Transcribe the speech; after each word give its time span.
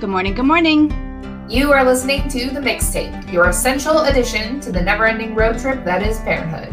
Good 0.00 0.08
morning, 0.08 0.32
good 0.32 0.46
morning. 0.46 1.46
You 1.46 1.72
are 1.72 1.84
listening 1.84 2.26
to 2.30 2.48
The 2.48 2.58
Mixtape, 2.58 3.30
your 3.30 3.50
essential 3.50 3.98
addition 4.04 4.58
to 4.60 4.72
the 4.72 4.80
never 4.80 5.04
ending 5.04 5.34
road 5.34 5.58
trip 5.58 5.84
that 5.84 6.02
is 6.02 6.18
parenthood. 6.20 6.72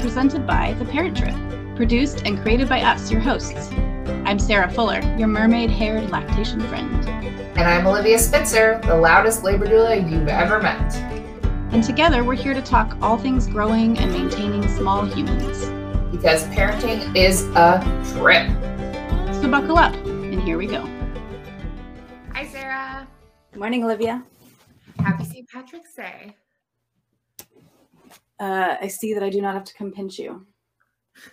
Presented 0.00 0.46
by 0.46 0.74
The 0.74 0.84
Parent 0.84 1.16
Trip, 1.16 1.34
produced 1.74 2.22
and 2.24 2.40
created 2.40 2.68
by 2.68 2.82
us, 2.82 3.10
your 3.10 3.20
hosts. 3.20 3.72
I'm 4.24 4.38
Sarah 4.38 4.70
Fuller, 4.70 5.00
your 5.18 5.26
mermaid 5.26 5.68
haired 5.68 6.08
lactation 6.10 6.60
friend. 6.68 7.04
And 7.58 7.62
I'm 7.62 7.88
Olivia 7.88 8.20
Spitzer, 8.20 8.80
the 8.84 8.94
loudest 8.94 9.42
labor 9.42 9.66
doula 9.66 10.08
you've 10.08 10.28
ever 10.28 10.62
met. 10.62 10.94
And 11.72 11.82
together 11.82 12.22
we're 12.22 12.34
here 12.34 12.54
to 12.54 12.62
talk 12.62 12.96
all 13.02 13.18
things 13.18 13.48
growing 13.48 13.98
and 13.98 14.12
maintaining 14.12 14.68
small 14.76 15.04
humans. 15.04 15.58
Because 16.16 16.44
parenting 16.50 17.16
is 17.16 17.48
a 17.56 17.80
trip. 18.12 18.48
So 19.42 19.50
buckle 19.50 19.76
up, 19.76 19.92
and 20.06 20.40
here 20.40 20.56
we 20.56 20.68
go. 20.68 20.93
Hi, 23.54 23.60
Sarah. 23.60 23.60
Good 23.60 23.60
morning, 23.60 23.84
Olivia. 23.84 24.24
Happy 24.98 25.24
St. 25.24 25.48
Patrick's 25.48 25.94
Day. 25.94 26.34
Uh, 28.40 28.76
I 28.80 28.88
see 28.88 29.14
that 29.14 29.22
I 29.22 29.30
do 29.30 29.40
not 29.40 29.54
have 29.54 29.64
to 29.64 29.74
come 29.74 29.92
pinch 29.92 30.18
you. 30.18 30.46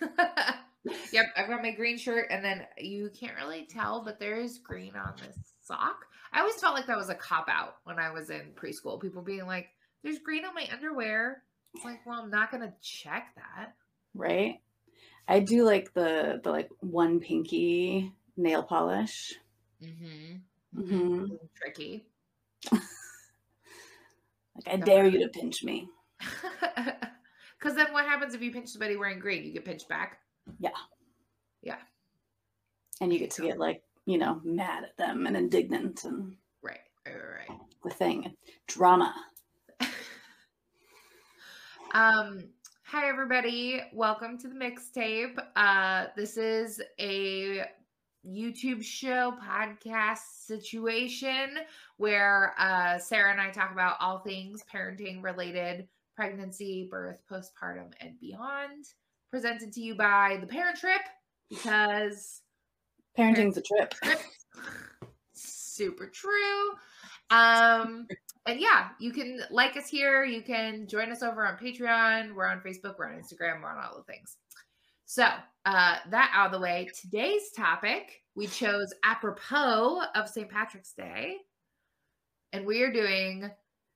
yep, 1.12 1.26
I've 1.36 1.48
got 1.48 1.62
my 1.62 1.72
green 1.72 1.98
shirt, 1.98 2.28
and 2.30 2.44
then 2.44 2.66
you 2.78 3.10
can't 3.18 3.36
really 3.36 3.66
tell, 3.66 4.04
but 4.04 4.20
there 4.20 4.40
is 4.40 4.58
green 4.58 4.94
on 4.96 5.14
this 5.18 5.36
sock. 5.62 6.04
I 6.32 6.40
always 6.40 6.60
felt 6.60 6.74
like 6.74 6.86
that 6.86 6.96
was 6.96 7.10
a 7.10 7.14
cop 7.14 7.48
out 7.48 7.76
when 7.84 7.98
I 7.98 8.12
was 8.12 8.30
in 8.30 8.52
preschool. 8.54 9.00
People 9.00 9.22
being 9.22 9.46
like, 9.46 9.68
there's 10.04 10.18
green 10.20 10.44
on 10.44 10.54
my 10.54 10.68
underwear. 10.72 11.42
It's 11.74 11.84
like, 11.84 12.06
well, 12.06 12.20
I'm 12.22 12.30
not 12.30 12.52
gonna 12.52 12.74
check 12.80 13.34
that. 13.36 13.74
Right. 14.14 14.60
I 15.26 15.40
do 15.40 15.64
like 15.64 15.92
the 15.94 16.40
the 16.44 16.50
like 16.50 16.70
one 16.80 17.20
pinky 17.20 18.12
nail 18.36 18.62
polish. 18.62 19.34
Mm-hmm. 19.82 20.80
Mm-hmm. 20.80 21.24
Tricky. 21.56 22.06
like 22.72 22.82
I 24.66 24.76
dare 24.76 25.06
you 25.06 25.18
to 25.20 25.28
pinch 25.28 25.64
me. 25.64 25.88
Because 27.62 27.76
then 27.76 27.92
what 27.92 28.06
happens 28.06 28.34
if 28.34 28.42
you 28.42 28.50
pinch 28.50 28.70
somebody 28.70 28.96
wearing 28.96 29.20
green? 29.20 29.44
You 29.44 29.52
get 29.52 29.64
pinched 29.64 29.88
back. 29.88 30.18
Yeah. 30.58 30.70
Yeah. 31.62 31.76
And 33.00 33.12
you 33.12 33.20
get 33.20 33.30
to 33.32 33.42
get 33.42 33.56
like 33.56 33.84
you 34.04 34.18
know 34.18 34.40
mad 34.42 34.82
at 34.82 34.96
them 34.96 35.28
and 35.28 35.36
indignant 35.36 36.02
and 36.02 36.34
right, 36.60 36.80
right, 37.06 37.14
right. 37.48 37.58
The 37.84 37.90
thing, 37.90 38.34
drama. 38.66 39.14
um. 41.94 42.40
Hi 42.84 43.08
everybody. 43.08 43.80
Welcome 43.92 44.36
to 44.38 44.48
the 44.48 44.54
mixtape. 44.56 45.38
Uh, 45.54 46.06
this 46.16 46.36
is 46.36 46.82
a 46.98 47.64
YouTube 48.26 48.82
show 48.82 49.34
podcast 49.42 50.46
situation 50.46 51.58
where 51.96 52.54
uh, 52.58 52.98
Sarah 52.98 53.32
and 53.32 53.40
I 53.40 53.50
talk 53.50 53.72
about 53.72 53.96
all 54.00 54.20
things 54.20 54.62
parenting 54.72 55.22
related, 55.22 55.88
pregnancy, 56.14 56.88
birth, 56.90 57.18
postpartum, 57.30 57.92
and 58.00 58.18
beyond. 58.20 58.86
Presented 59.30 59.72
to 59.72 59.80
you 59.80 59.94
by 59.94 60.38
the 60.40 60.46
Parent 60.46 60.76
Trip 60.76 61.00
because 61.48 62.42
parenting's 63.18 63.56
a 63.56 63.62
trip. 63.62 63.94
trip. 63.94 64.20
Super 65.32 66.06
true. 66.06 66.72
Um, 67.30 68.06
and 68.46 68.60
yeah, 68.60 68.88
you 69.00 69.12
can 69.12 69.40
like 69.50 69.76
us 69.76 69.88
here. 69.88 70.24
You 70.24 70.42
can 70.42 70.86
join 70.86 71.10
us 71.10 71.22
over 71.22 71.46
on 71.46 71.56
Patreon. 71.56 72.34
We're 72.34 72.46
on 72.46 72.60
Facebook. 72.60 72.96
We're 72.98 73.06
on 73.06 73.14
Instagram. 73.14 73.62
We're 73.62 73.70
on 73.70 73.82
all 73.82 73.96
the 73.96 74.12
things. 74.12 74.36
So, 75.12 75.26
uh, 75.66 75.96
that 76.08 76.32
out 76.34 76.46
of 76.46 76.52
the 76.52 76.58
way, 76.58 76.88
today's 76.98 77.50
topic 77.54 78.22
we 78.34 78.46
chose 78.46 78.94
apropos 79.04 80.00
of 80.14 80.26
St. 80.26 80.48
Patrick's 80.48 80.94
Day, 80.94 81.36
and 82.54 82.64
we 82.64 82.80
are 82.80 82.90
doing 82.90 83.50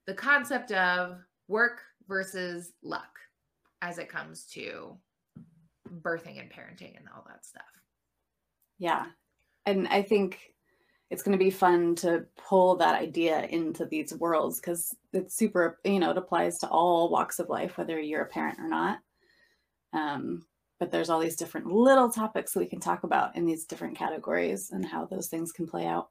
the 0.06 0.12
concept 0.12 0.72
of 0.72 1.16
work 1.48 1.80
versus 2.06 2.74
luck 2.82 3.18
as 3.80 3.96
it 3.96 4.10
comes 4.10 4.44
to 4.48 4.98
birthing 6.02 6.38
and 6.38 6.52
parenting 6.52 6.98
and 6.98 7.06
all 7.16 7.24
that 7.26 7.46
stuff. 7.46 7.64
Yeah. 8.78 9.06
And 9.64 9.88
I 9.88 10.02
think 10.02 10.38
it's 11.08 11.22
going 11.22 11.32
to 11.32 11.42
be 11.42 11.50
fun 11.50 11.94
to 11.94 12.26
pull 12.36 12.76
that 12.76 13.00
idea 13.00 13.46
into 13.46 13.86
these 13.86 14.12
worlds 14.12 14.60
because 14.60 14.94
it's 15.14 15.34
super, 15.34 15.78
you 15.82 15.98
know, 15.98 16.10
it 16.10 16.18
applies 16.18 16.58
to 16.58 16.68
all 16.68 17.08
walks 17.08 17.38
of 17.38 17.48
life, 17.48 17.78
whether 17.78 17.98
you're 17.98 18.24
a 18.24 18.28
parent 18.28 18.58
or 18.58 18.68
not. 18.68 18.98
Um, 19.94 20.42
but 20.78 20.90
there's 20.90 21.08
all 21.08 21.20
these 21.20 21.36
different 21.36 21.66
little 21.66 22.10
topics 22.10 22.52
that 22.52 22.60
we 22.60 22.66
can 22.66 22.80
talk 22.80 23.04
about 23.04 23.36
in 23.36 23.46
these 23.46 23.64
different 23.64 23.96
categories 23.96 24.70
and 24.70 24.84
how 24.84 25.06
those 25.06 25.28
things 25.28 25.52
can 25.52 25.66
play 25.66 25.86
out. 25.86 26.10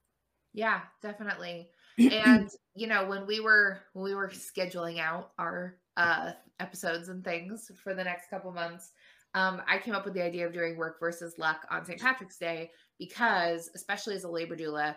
Yeah, 0.54 0.82
definitely. 1.02 1.70
and 1.98 2.50
you 2.74 2.88
know, 2.88 3.06
when 3.06 3.26
we 3.26 3.40
were 3.40 3.80
when 3.94 4.04
we 4.04 4.16
were 4.16 4.30
scheduling 4.30 5.00
out 5.00 5.32
our 5.38 5.78
uh 5.98 6.32
episodes 6.60 7.10
and 7.10 7.24
things 7.24 7.72
for 7.84 7.94
the 7.94 8.04
next 8.04 8.30
couple 8.30 8.52
months, 8.52 8.92
um, 9.34 9.62
I 9.68 9.78
came 9.80 9.94
up 9.94 10.06
with 10.06 10.14
the 10.14 10.24
idea 10.24 10.48
of 10.48 10.54
doing 10.54 10.78
work 10.78 11.00
versus 11.00 11.38
luck 11.38 11.66
on 11.70 11.86
St. 11.86 12.00
Patrick's 12.00 12.38
Day 12.38 12.72
because, 12.98 13.70
especially 13.76 14.16
as 14.16 14.24
a 14.24 14.30
labor 14.30 14.56
doula, 14.56 14.96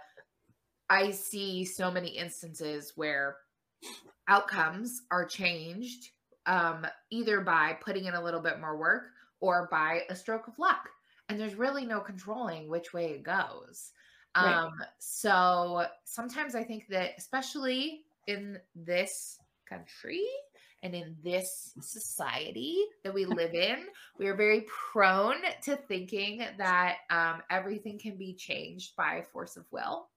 I 0.88 1.10
see 1.10 1.64
so 1.64 1.90
many 1.90 2.08
instances 2.10 2.92
where 2.94 3.36
outcomes 4.28 5.02
are 5.10 5.26
changed 5.26 6.10
um, 6.46 6.86
either 7.10 7.40
by 7.40 7.76
putting 7.84 8.06
in 8.06 8.14
a 8.14 8.22
little 8.22 8.40
bit 8.40 8.60
more 8.60 8.78
work 8.78 9.10
or 9.41 9.69
by 9.71 10.03
a 10.10 10.16
stroke 10.16 10.49
of 10.49 10.59
luck. 10.59 10.88
And 11.28 11.38
there's 11.38 11.54
really 11.54 11.84
no 11.84 12.00
controlling 12.00 12.69
which 12.69 12.93
way 12.93 13.10
it 13.10 13.22
goes. 13.22 13.93
Right. 14.37 14.54
Um, 14.54 14.72
so 14.99 15.87
sometimes 16.04 16.54
I 16.54 16.65
think 16.65 16.87
that, 16.88 17.12
especially 17.19 18.04
in 18.27 18.59
this 18.75 19.38
country 19.69 20.25
and 20.82 20.94
in 20.94 21.16
this 21.22 21.72
society 21.81 22.77
that 23.04 23.12
we 23.12 23.25
live 23.25 23.54
in, 23.54 23.78
we 24.19 24.27
are 24.27 24.37
very 24.37 24.66
prone 24.93 25.43
to 25.65 25.77
thinking 25.77 26.44
that 26.56 26.98
um, 27.10 27.43
everything 27.50 27.98
can 27.98 28.16
be 28.16 28.34
changed 28.34 28.97
by 28.97 29.25
force 29.32 29.56
of 29.56 29.65
will. 29.71 30.09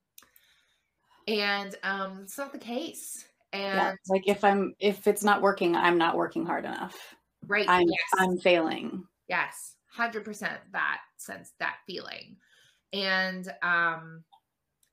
And 1.28 1.76
um, 1.84 2.22
it's 2.24 2.38
not 2.38 2.52
the 2.52 2.60
case. 2.60 3.26
And 3.54 3.78
yeah, 3.78 3.96
like 4.08 4.28
if 4.28 4.44
I'm 4.44 4.76
if 4.80 5.08
it's 5.08 5.24
not 5.24 5.42
working, 5.42 5.76
I'm 5.76 5.98
not 5.98 6.16
working 6.16 6.46
hard 6.46 6.66
enough. 6.66 7.16
Right. 7.48 7.68
I'm 7.68 7.88
yes. 7.88 8.00
I'm 8.18 8.38
failing. 8.38 9.04
Yes, 9.31 9.75
100% 9.97 10.25
that 10.74 10.97
sense, 11.16 11.53
that 11.62 11.78
feeling. 11.88 12.36
And, 12.92 13.50
um, 13.64 14.25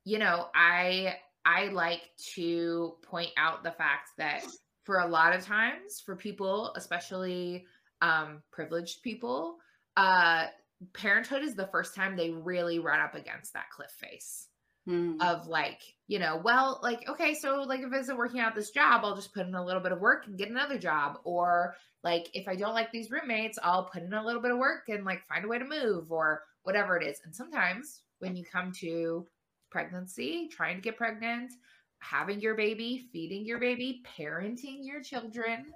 you 0.04 0.20
know, 0.20 0.46
I, 0.54 1.16
I 1.44 1.66
like 1.72 2.02
to 2.34 2.94
point 3.02 3.32
out 3.36 3.64
the 3.64 3.72
fact 3.72 4.10
that 4.18 4.44
for 4.84 5.00
a 5.00 5.08
lot 5.08 5.34
of 5.34 5.44
times 5.44 6.00
for 6.06 6.14
people, 6.14 6.72
especially 6.76 7.66
um, 8.00 8.40
privileged 8.52 9.02
people, 9.02 9.56
uh, 9.96 10.46
parenthood 10.94 11.42
is 11.42 11.56
the 11.56 11.66
first 11.66 11.96
time 11.96 12.16
they 12.16 12.30
really 12.30 12.78
run 12.78 13.00
up 13.00 13.16
against 13.16 13.54
that 13.54 13.70
cliff 13.74 13.90
face 13.90 14.46
mm. 14.88 15.20
of 15.20 15.46
like, 15.46 15.80
you 16.06 16.18
know, 16.18 16.40
well, 16.42 16.80
like, 16.82 17.08
okay, 17.08 17.34
so 17.34 17.62
like 17.62 17.80
if 17.80 17.92
it's 17.92 18.12
working 18.12 18.40
out 18.40 18.54
this 18.54 18.70
job, 18.70 19.02
I'll 19.04 19.14
just 19.14 19.34
put 19.34 19.46
in 19.46 19.54
a 19.54 19.64
little 19.64 19.82
bit 19.82 19.92
of 19.92 20.00
work 20.00 20.26
and 20.26 20.38
get 20.38 20.50
another 20.50 20.78
job. 20.78 21.18
Or 21.24 21.74
like 22.02 22.30
if 22.32 22.48
I 22.48 22.56
don't 22.56 22.74
like 22.74 22.90
these 22.90 23.10
roommates, 23.10 23.58
I'll 23.62 23.84
put 23.84 24.02
in 24.02 24.12
a 24.14 24.24
little 24.24 24.42
bit 24.42 24.52
of 24.52 24.58
work 24.58 24.84
and 24.88 25.04
like 25.04 25.26
find 25.28 25.44
a 25.44 25.48
way 25.48 25.58
to 25.58 25.64
move 25.64 26.10
or 26.10 26.42
whatever 26.62 26.96
it 26.96 27.06
is. 27.06 27.20
And 27.24 27.34
sometimes 27.34 28.00
when 28.20 28.34
you 28.34 28.44
come 28.44 28.72
to 28.80 29.26
pregnancy, 29.70 30.48
trying 30.50 30.76
to 30.76 30.82
get 30.82 30.96
pregnant, 30.96 31.52
having 31.98 32.40
your 32.40 32.54
baby, 32.54 33.08
feeding 33.12 33.44
your 33.44 33.58
baby, 33.58 34.02
parenting 34.18 34.78
your 34.80 35.02
children, 35.02 35.66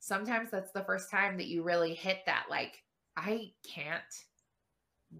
sometimes 0.00 0.50
that's 0.50 0.72
the 0.72 0.84
first 0.84 1.10
time 1.10 1.36
that 1.36 1.46
you 1.46 1.62
really 1.62 1.94
hit 1.94 2.18
that 2.26 2.46
like, 2.50 2.82
I 3.16 3.52
can't 3.74 4.02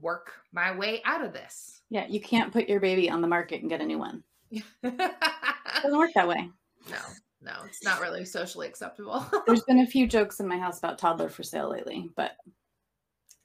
work 0.00 0.32
my 0.52 0.76
way 0.76 1.02
out 1.04 1.24
of 1.24 1.32
this. 1.32 1.82
Yeah, 1.90 2.06
you 2.06 2.20
can't 2.20 2.52
put 2.52 2.68
your 2.68 2.80
baby 2.80 3.10
on 3.10 3.20
the 3.20 3.28
market 3.28 3.60
and 3.60 3.70
get 3.70 3.80
a 3.80 3.86
new 3.86 3.98
one. 3.98 4.22
it 4.50 4.64
doesn't 4.82 5.98
work 5.98 6.10
that 6.14 6.28
way. 6.28 6.48
No, 6.90 6.98
no, 7.42 7.52
it's 7.66 7.84
not 7.84 8.00
really 8.00 8.24
socially 8.24 8.66
acceptable. 8.66 9.24
There's 9.46 9.64
been 9.64 9.80
a 9.80 9.86
few 9.86 10.06
jokes 10.06 10.40
in 10.40 10.48
my 10.48 10.58
house 10.58 10.78
about 10.78 10.98
toddler 10.98 11.28
for 11.28 11.42
sale 11.42 11.70
lately, 11.70 12.10
but 12.16 12.32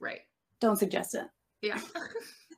right. 0.00 0.20
Don't 0.60 0.78
suggest 0.78 1.14
it. 1.14 1.26
Yeah. 1.62 1.80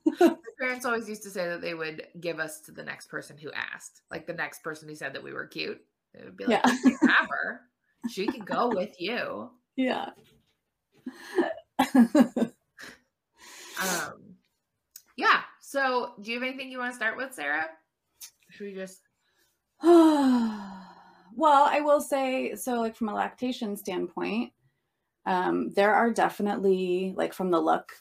my 0.21 0.37
parents 0.59 0.87
always 0.87 1.09
used 1.09 1.23
to 1.25 1.31
say 1.31 1.47
that 1.49 1.61
they 1.61 1.75
would 1.75 2.07
give 2.21 2.41
us 2.41 2.61
to 2.63 2.73
the 2.73 2.83
next 2.83 3.09
person 3.09 3.37
who 3.37 3.51
asked. 3.53 4.03
Like 4.11 4.27
the 4.27 4.33
next 4.33 4.63
person 4.63 4.89
who 4.89 4.95
said 4.95 5.15
that 5.15 5.23
we 5.23 5.33
were 5.33 5.47
cute. 5.47 5.81
It 6.15 6.25
would 6.25 6.37
be 6.37 6.47
like, 6.47 6.63
yeah. 6.65 6.99
have 7.09 7.29
her. 7.31 7.61
She 8.09 8.27
can 8.27 8.45
go 8.45 8.69
with 8.69 8.99
you. 8.99 9.51
Yeah. 9.77 10.11
Um, 13.81 14.35
yeah. 15.17 15.41
So, 15.61 16.15
do 16.21 16.31
you 16.31 16.41
have 16.41 16.49
anything 16.49 16.71
you 16.71 16.79
want 16.79 16.93
to 16.93 16.97
start 16.97 17.17
with, 17.17 17.35
Sarah? 17.35 17.67
Should 18.51 18.67
we 18.67 18.75
just? 18.75 19.01
well, 19.83 20.69
I 21.45 21.81
will 21.81 22.01
say 22.01 22.55
so. 22.55 22.81
Like 22.81 22.97
from 22.97 23.09
a 23.09 23.15
lactation 23.15 23.77
standpoint, 23.77 24.53
um, 25.27 25.71
there 25.75 25.95
are 25.95 26.11
definitely 26.11 27.15
like 27.17 27.33
from 27.33 27.51
the 27.51 27.61
luck, 27.61 27.93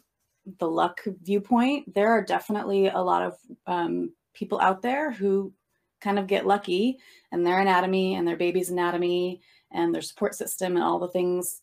the 0.58 0.70
luck 0.70 1.02
viewpoint, 1.22 1.94
there 1.94 2.12
are 2.12 2.24
definitely 2.24 2.88
a 2.88 3.00
lot 3.00 3.24
of 3.24 3.38
um, 3.68 4.14
people 4.34 4.60
out 4.60 4.82
there 4.82 5.12
who 5.12 5.54
kind 6.02 6.18
of 6.18 6.28
get 6.28 6.48
lucky 6.48 6.98
and 7.32 7.46
their 7.46 7.60
anatomy 7.60 8.16
and 8.16 8.28
their 8.28 8.38
baby's 8.38 8.70
anatomy 8.70 9.42
and 9.72 9.94
their 9.94 10.02
support 10.02 10.34
system 10.34 10.76
and 10.76 10.84
all 10.84 11.00
the 11.00 11.10
things. 11.10 11.62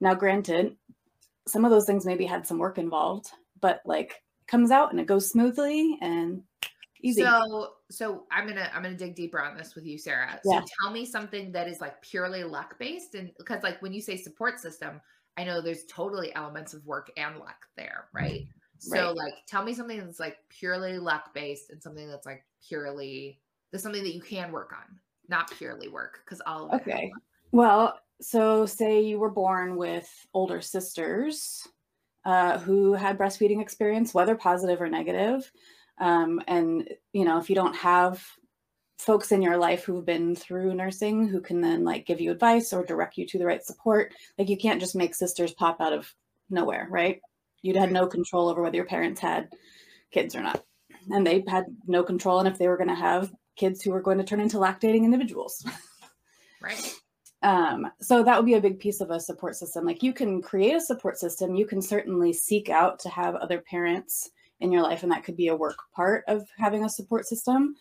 Now, 0.00 0.14
granted, 0.14 0.76
some 1.48 1.64
of 1.64 1.70
those 1.70 1.86
things 1.86 2.04
maybe 2.04 2.26
had 2.26 2.46
some 2.46 2.58
work 2.58 2.78
involved, 2.78 3.30
but 3.60 3.80
like 3.84 4.22
comes 4.46 4.70
out 4.70 4.90
and 4.90 5.00
it 5.00 5.06
goes 5.06 5.30
smoothly 5.30 5.98
and 6.00 6.42
easy. 7.02 7.22
So, 7.22 7.74
so 7.90 8.24
I'm 8.30 8.46
gonna 8.46 8.70
I'm 8.74 8.82
gonna 8.82 8.96
dig 8.96 9.14
deeper 9.14 9.40
on 9.40 9.56
this 9.56 9.74
with 9.74 9.86
you, 9.86 9.98
Sarah. 9.98 10.38
So 10.42 10.52
Yeah. 10.52 10.62
tell 10.80 10.92
me 10.92 11.04
something 11.04 11.52
that 11.52 11.68
is 11.68 11.80
like 11.80 12.00
purely 12.02 12.44
luck 12.44 12.78
based, 12.78 13.14
and 13.14 13.30
because 13.38 13.62
like 13.62 13.80
when 13.82 13.92
you 13.92 14.00
say 14.00 14.16
support 14.16 14.60
system, 14.60 15.00
I 15.36 15.44
know 15.44 15.60
there's 15.60 15.84
totally 15.84 16.34
elements 16.34 16.74
of 16.74 16.84
work 16.86 17.10
and 17.16 17.38
luck 17.38 17.66
there, 17.76 18.08
right? 18.12 18.40
So 18.78 18.98
Right. 18.98 19.16
like, 19.16 19.34
tell 19.48 19.64
me 19.64 19.74
something 19.74 19.98
that's 19.98 20.20
like 20.20 20.36
purely 20.48 20.98
luck 20.98 21.32
based, 21.34 21.70
and 21.70 21.82
something 21.82 22.08
that's 22.08 22.26
like 22.26 22.44
purely 22.66 23.40
there's 23.70 23.82
something 23.82 24.02
that 24.02 24.14
you 24.14 24.22
can 24.22 24.52
work 24.52 24.72
on, 24.72 24.98
not 25.28 25.50
purely 25.50 25.88
work, 25.88 26.20
because 26.24 26.40
all 26.46 26.66
of 26.66 26.80
Okay. 26.80 27.12
Well, 27.52 27.98
so 28.20 28.66
say 28.66 29.00
you 29.00 29.18
were 29.18 29.30
born 29.30 29.76
with 29.76 30.08
older 30.34 30.60
sisters 30.60 31.66
uh, 32.26 32.58
who 32.58 32.92
had 32.92 33.16
breastfeeding 33.16 33.62
experience, 33.62 34.12
whether 34.12 34.34
positive 34.34 34.82
or 34.82 34.88
negative. 34.88 35.50
Um, 35.98 36.42
and, 36.48 36.88
you 37.12 37.24
know, 37.24 37.38
if 37.38 37.48
you 37.48 37.54
don't 37.54 37.76
have 37.76 38.22
folks 38.98 39.30
in 39.30 39.42
your 39.42 39.56
life 39.56 39.84
who've 39.84 40.04
been 40.04 40.34
through 40.34 40.74
nursing 40.74 41.28
who 41.28 41.40
can 41.40 41.60
then 41.60 41.84
like 41.84 42.04
give 42.04 42.20
you 42.20 42.32
advice 42.32 42.72
or 42.72 42.84
direct 42.84 43.16
you 43.16 43.26
to 43.28 43.38
the 43.38 43.46
right 43.46 43.64
support, 43.64 44.12
like 44.38 44.48
you 44.48 44.56
can't 44.56 44.80
just 44.80 44.96
make 44.96 45.14
sisters 45.14 45.54
pop 45.54 45.80
out 45.80 45.92
of 45.92 46.12
nowhere, 46.50 46.88
right? 46.90 47.20
You'd 47.62 47.76
had 47.76 47.92
no 47.92 48.08
control 48.08 48.48
over 48.48 48.60
whether 48.60 48.76
your 48.76 48.86
parents 48.86 49.20
had 49.20 49.48
kids 50.10 50.34
or 50.34 50.42
not. 50.42 50.64
And 51.10 51.24
they 51.24 51.44
had 51.46 51.66
no 51.86 52.02
control 52.02 52.40
on 52.40 52.48
if 52.48 52.58
they 52.58 52.66
were 52.66 52.76
going 52.76 52.88
to 52.88 52.94
have 52.96 53.32
kids 53.54 53.82
who 53.82 53.92
were 53.92 54.02
going 54.02 54.18
to 54.18 54.24
turn 54.24 54.40
into 54.40 54.56
lactating 54.56 55.04
individuals. 55.04 55.64
Right. 56.60 56.92
Um, 57.46 57.86
so 58.00 58.24
that 58.24 58.36
would 58.36 58.44
be 58.44 58.54
a 58.54 58.60
big 58.60 58.80
piece 58.80 59.00
of 59.00 59.10
a 59.10 59.20
support 59.20 59.54
system. 59.54 59.84
Like 59.84 60.02
you 60.02 60.12
can 60.12 60.42
create 60.42 60.74
a 60.74 60.80
support 60.80 61.16
system, 61.16 61.54
you 61.54 61.64
can 61.64 61.80
certainly 61.80 62.32
seek 62.32 62.70
out 62.70 62.98
to 63.00 63.08
have 63.08 63.36
other 63.36 63.60
parents 63.60 64.30
in 64.58 64.72
your 64.72 64.82
life, 64.82 65.04
and 65.04 65.12
that 65.12 65.22
could 65.22 65.36
be 65.36 65.46
a 65.48 65.54
work 65.54 65.78
part 65.94 66.24
of 66.26 66.44
having 66.58 66.84
a 66.84 66.88
support 66.88 67.24
system. 67.24 67.76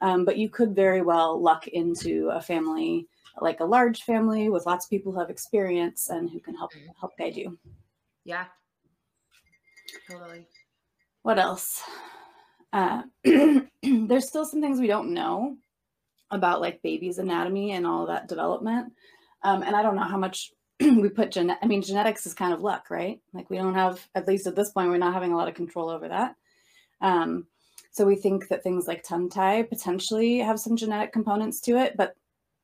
Um, 0.00 0.24
but 0.24 0.38
you 0.38 0.48
could 0.48 0.74
very 0.74 1.02
well 1.02 1.38
luck 1.38 1.68
into 1.68 2.30
a 2.30 2.40
family, 2.40 3.08
like 3.42 3.60
a 3.60 3.64
large 3.64 4.04
family 4.04 4.48
with 4.48 4.64
lots 4.64 4.86
of 4.86 4.90
people 4.90 5.12
who 5.12 5.18
have 5.18 5.28
experience 5.28 6.08
and 6.08 6.30
who 6.30 6.40
can 6.40 6.54
help 6.54 6.72
Mhm. 6.72 6.88
help 6.98 7.14
guide 7.18 7.36
you. 7.36 7.58
Yeah. 8.24 8.46
Totally. 10.08 10.46
What 11.24 11.38
else? 11.38 11.82
Uh, 12.72 13.02
there's 13.82 14.28
still 14.28 14.46
some 14.46 14.62
things 14.62 14.80
we 14.80 14.86
don't 14.86 15.12
know 15.12 15.58
about 16.30 16.60
like 16.60 16.82
baby's 16.82 17.18
anatomy 17.18 17.72
and 17.72 17.86
all 17.86 18.06
that 18.06 18.28
development. 18.28 18.92
Um, 19.42 19.62
and 19.62 19.74
I 19.74 19.82
don't 19.82 19.96
know 19.96 20.02
how 20.02 20.18
much 20.18 20.52
we 20.80 21.08
put 21.08 21.32
gen. 21.32 21.56
I 21.62 21.66
mean, 21.66 21.82
genetics 21.82 22.26
is 22.26 22.34
kind 22.34 22.52
of 22.52 22.60
luck, 22.60 22.90
right? 22.90 23.20
Like 23.32 23.50
we 23.50 23.56
don't 23.56 23.74
have, 23.74 24.06
at 24.14 24.28
least 24.28 24.46
at 24.46 24.56
this 24.56 24.70
point, 24.70 24.90
we're 24.90 24.98
not 24.98 25.14
having 25.14 25.32
a 25.32 25.36
lot 25.36 25.48
of 25.48 25.54
control 25.54 25.88
over 25.88 26.08
that. 26.08 26.36
Um, 27.00 27.46
so 27.90 28.06
we 28.06 28.16
think 28.16 28.48
that 28.48 28.62
things 28.62 28.86
like 28.86 29.02
tongue 29.02 29.28
tie 29.28 29.62
potentially 29.62 30.38
have 30.38 30.60
some 30.60 30.76
genetic 30.76 31.12
components 31.12 31.60
to 31.62 31.76
it, 31.76 31.96
but 31.96 32.14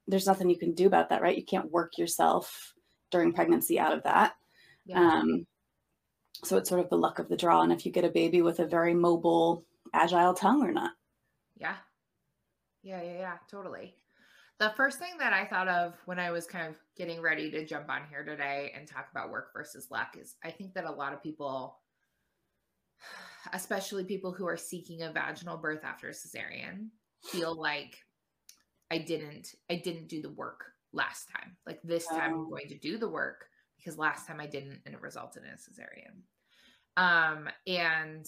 there's 0.06 0.26
nothing 0.26 0.48
you 0.48 0.58
can 0.58 0.72
do 0.72 0.86
about 0.86 1.08
that, 1.08 1.20
right? 1.20 1.36
You 1.36 1.44
can't 1.44 1.70
work 1.70 1.98
yourself 1.98 2.74
during 3.10 3.32
pregnancy 3.32 3.78
out 3.78 3.92
of 3.92 4.04
that. 4.04 4.34
Yeah. 4.84 5.00
Um, 5.00 5.46
so 6.44 6.56
it's 6.56 6.68
sort 6.68 6.80
of 6.80 6.90
the 6.90 6.98
luck 6.98 7.18
of 7.18 7.28
the 7.28 7.36
draw, 7.36 7.62
and 7.62 7.72
if 7.72 7.86
you 7.86 7.92
get 7.92 8.04
a 8.04 8.10
baby 8.10 8.42
with 8.42 8.60
a 8.60 8.66
very 8.66 8.94
mobile, 8.94 9.64
agile 9.92 10.34
tongue 10.34 10.62
or 10.62 10.70
not. 10.70 10.92
Yeah. 11.56 11.76
Yeah, 12.86 13.02
yeah, 13.02 13.18
yeah, 13.18 13.38
totally. 13.48 13.96
The 14.58 14.72
first 14.76 15.00
thing 15.00 15.18
that 15.18 15.32
I 15.32 15.44
thought 15.44 15.66
of 15.66 15.96
when 16.04 16.20
I 16.20 16.30
was 16.30 16.46
kind 16.46 16.68
of 16.68 16.76
getting 16.96 17.20
ready 17.20 17.50
to 17.50 17.66
jump 17.66 17.90
on 17.90 18.06
here 18.08 18.24
today 18.24 18.72
and 18.76 18.86
talk 18.86 19.08
about 19.10 19.30
work 19.30 19.52
versus 19.52 19.90
luck 19.90 20.16
is 20.16 20.36
I 20.44 20.52
think 20.52 20.72
that 20.74 20.84
a 20.84 20.90
lot 20.92 21.12
of 21.12 21.20
people, 21.20 21.80
especially 23.52 24.04
people 24.04 24.32
who 24.32 24.46
are 24.46 24.56
seeking 24.56 25.02
a 25.02 25.12
vaginal 25.12 25.56
birth 25.56 25.82
after 25.84 26.08
a 26.08 26.12
cesarean, 26.12 26.90
feel 27.24 27.60
like 27.60 27.98
I 28.90 28.98
didn't 28.98 29.56
I 29.68 29.76
didn't 29.76 30.06
do 30.06 30.22
the 30.22 30.30
work 30.30 30.64
last 30.92 31.28
time. 31.28 31.56
Like 31.66 31.80
this 31.82 32.06
time 32.06 32.34
I'm 32.34 32.34
Oh. 32.34 32.46
going 32.48 32.68
to 32.68 32.78
do 32.78 32.98
the 32.98 33.08
work 33.08 33.46
because 33.78 33.98
last 33.98 34.28
time 34.28 34.40
I 34.40 34.46
didn't 34.46 34.80
and 34.86 34.94
it 34.94 35.00
resulted 35.02 35.42
in 35.42 35.50
a 35.50 35.54
cesarean. 35.56 36.22
Um 36.96 37.48
and 37.66 38.24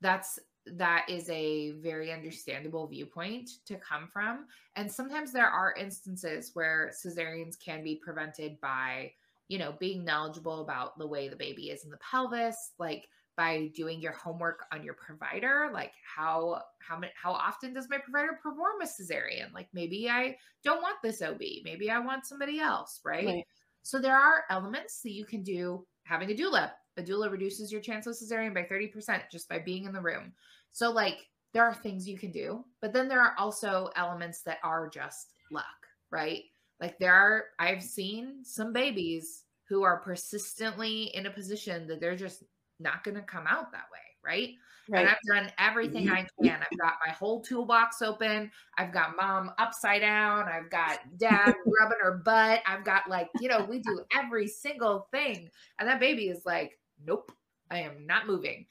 that's 0.00 0.40
that 0.66 1.06
is 1.08 1.28
a 1.28 1.72
very 1.72 2.12
understandable 2.12 2.86
viewpoint 2.86 3.50
to 3.66 3.76
come 3.76 4.08
from. 4.12 4.46
And 4.76 4.90
sometimes 4.90 5.32
there 5.32 5.48
are 5.48 5.74
instances 5.78 6.50
where 6.54 6.90
cesareans 6.92 7.58
can 7.58 7.84
be 7.84 8.00
prevented 8.02 8.60
by, 8.60 9.12
you 9.48 9.58
know, 9.58 9.74
being 9.78 10.04
knowledgeable 10.04 10.62
about 10.62 10.98
the 10.98 11.06
way 11.06 11.28
the 11.28 11.36
baby 11.36 11.70
is 11.70 11.84
in 11.84 11.90
the 11.90 11.98
pelvis, 11.98 12.72
like 12.78 13.08
by 13.36 13.70
doing 13.74 14.00
your 14.00 14.12
homework 14.12 14.64
on 14.72 14.84
your 14.84 14.94
provider, 14.94 15.70
like 15.72 15.92
how 16.02 16.62
how 16.78 17.00
how 17.20 17.32
often 17.32 17.74
does 17.74 17.88
my 17.90 17.98
provider 17.98 18.38
perform 18.42 18.80
a 18.80 18.84
cesarean? 18.84 19.52
Like 19.52 19.68
maybe 19.72 20.08
I 20.08 20.36
don't 20.62 20.82
want 20.82 20.96
this 21.02 21.20
OB, 21.20 21.40
maybe 21.64 21.90
I 21.90 21.98
want 21.98 22.26
somebody 22.26 22.60
else, 22.60 23.00
right? 23.04 23.26
Right. 23.26 23.46
So 23.82 23.98
there 23.98 24.16
are 24.16 24.44
elements 24.50 25.02
that 25.02 25.12
you 25.12 25.24
can 25.24 25.42
do 25.42 25.84
having 26.04 26.30
a 26.30 26.34
doula. 26.34 26.70
A 26.96 27.02
doula 27.02 27.30
reduces 27.30 27.72
your 27.72 27.80
chance 27.80 28.06
of 28.06 28.14
cesarean 28.14 28.54
by 28.54 28.62
30% 28.62 29.22
just 29.30 29.48
by 29.48 29.58
being 29.58 29.84
in 29.84 29.92
the 29.92 30.00
room. 30.00 30.32
So 30.72 30.90
like 30.90 31.28
there 31.52 31.64
are 31.64 31.74
things 31.74 32.08
you 32.08 32.18
can 32.18 32.30
do, 32.30 32.64
but 32.80 32.92
then 32.92 33.08
there 33.08 33.20
are 33.20 33.34
also 33.38 33.90
elements 33.96 34.42
that 34.42 34.58
are 34.62 34.88
just 34.88 35.32
luck, 35.50 35.64
right? 36.10 36.42
Like 36.80 36.98
there 36.98 37.14
are 37.14 37.44
I've 37.58 37.82
seen 37.82 38.44
some 38.44 38.72
babies 38.72 39.44
who 39.68 39.82
are 39.82 39.98
persistently 39.98 41.04
in 41.14 41.26
a 41.26 41.30
position 41.30 41.86
that 41.86 42.00
they're 42.00 42.16
just 42.16 42.44
not 42.80 43.04
going 43.04 43.14
to 43.14 43.22
come 43.22 43.46
out 43.46 43.72
that 43.72 43.86
way, 43.92 43.98
right? 44.24 44.50
And 44.88 44.96
Right. 44.96 45.08
I've 45.08 45.16
done 45.26 45.50
everything 45.58 46.10
I 46.10 46.22
mm-hmm. 46.22 46.44
can. 46.44 46.60
I've 46.60 46.78
got 46.78 46.94
my 47.06 47.12
whole 47.12 47.40
toolbox 47.40 48.02
open. 48.02 48.50
I've 48.76 48.92
got 48.92 49.16
mom 49.16 49.52
upside 49.58 50.02
down. 50.02 50.46
I've 50.46 50.70
got 50.70 50.98
dad 51.16 51.54
rubbing 51.66 51.98
her 52.02 52.20
butt. 52.24 52.60
I've 52.66 52.84
got 52.84 53.08
like, 53.08 53.30
you 53.40 53.48
know, 53.48 53.64
we 53.64 53.78
do 53.78 54.00
every 54.14 54.46
single 54.46 55.08
thing. 55.10 55.48
And 55.78 55.88
that 55.88 56.00
baby 56.00 56.28
is 56.28 56.44
like, 56.44 56.78
nope, 57.06 57.32
I 57.70 57.80
am 57.80 58.06
not 58.06 58.26
moving. 58.26 58.66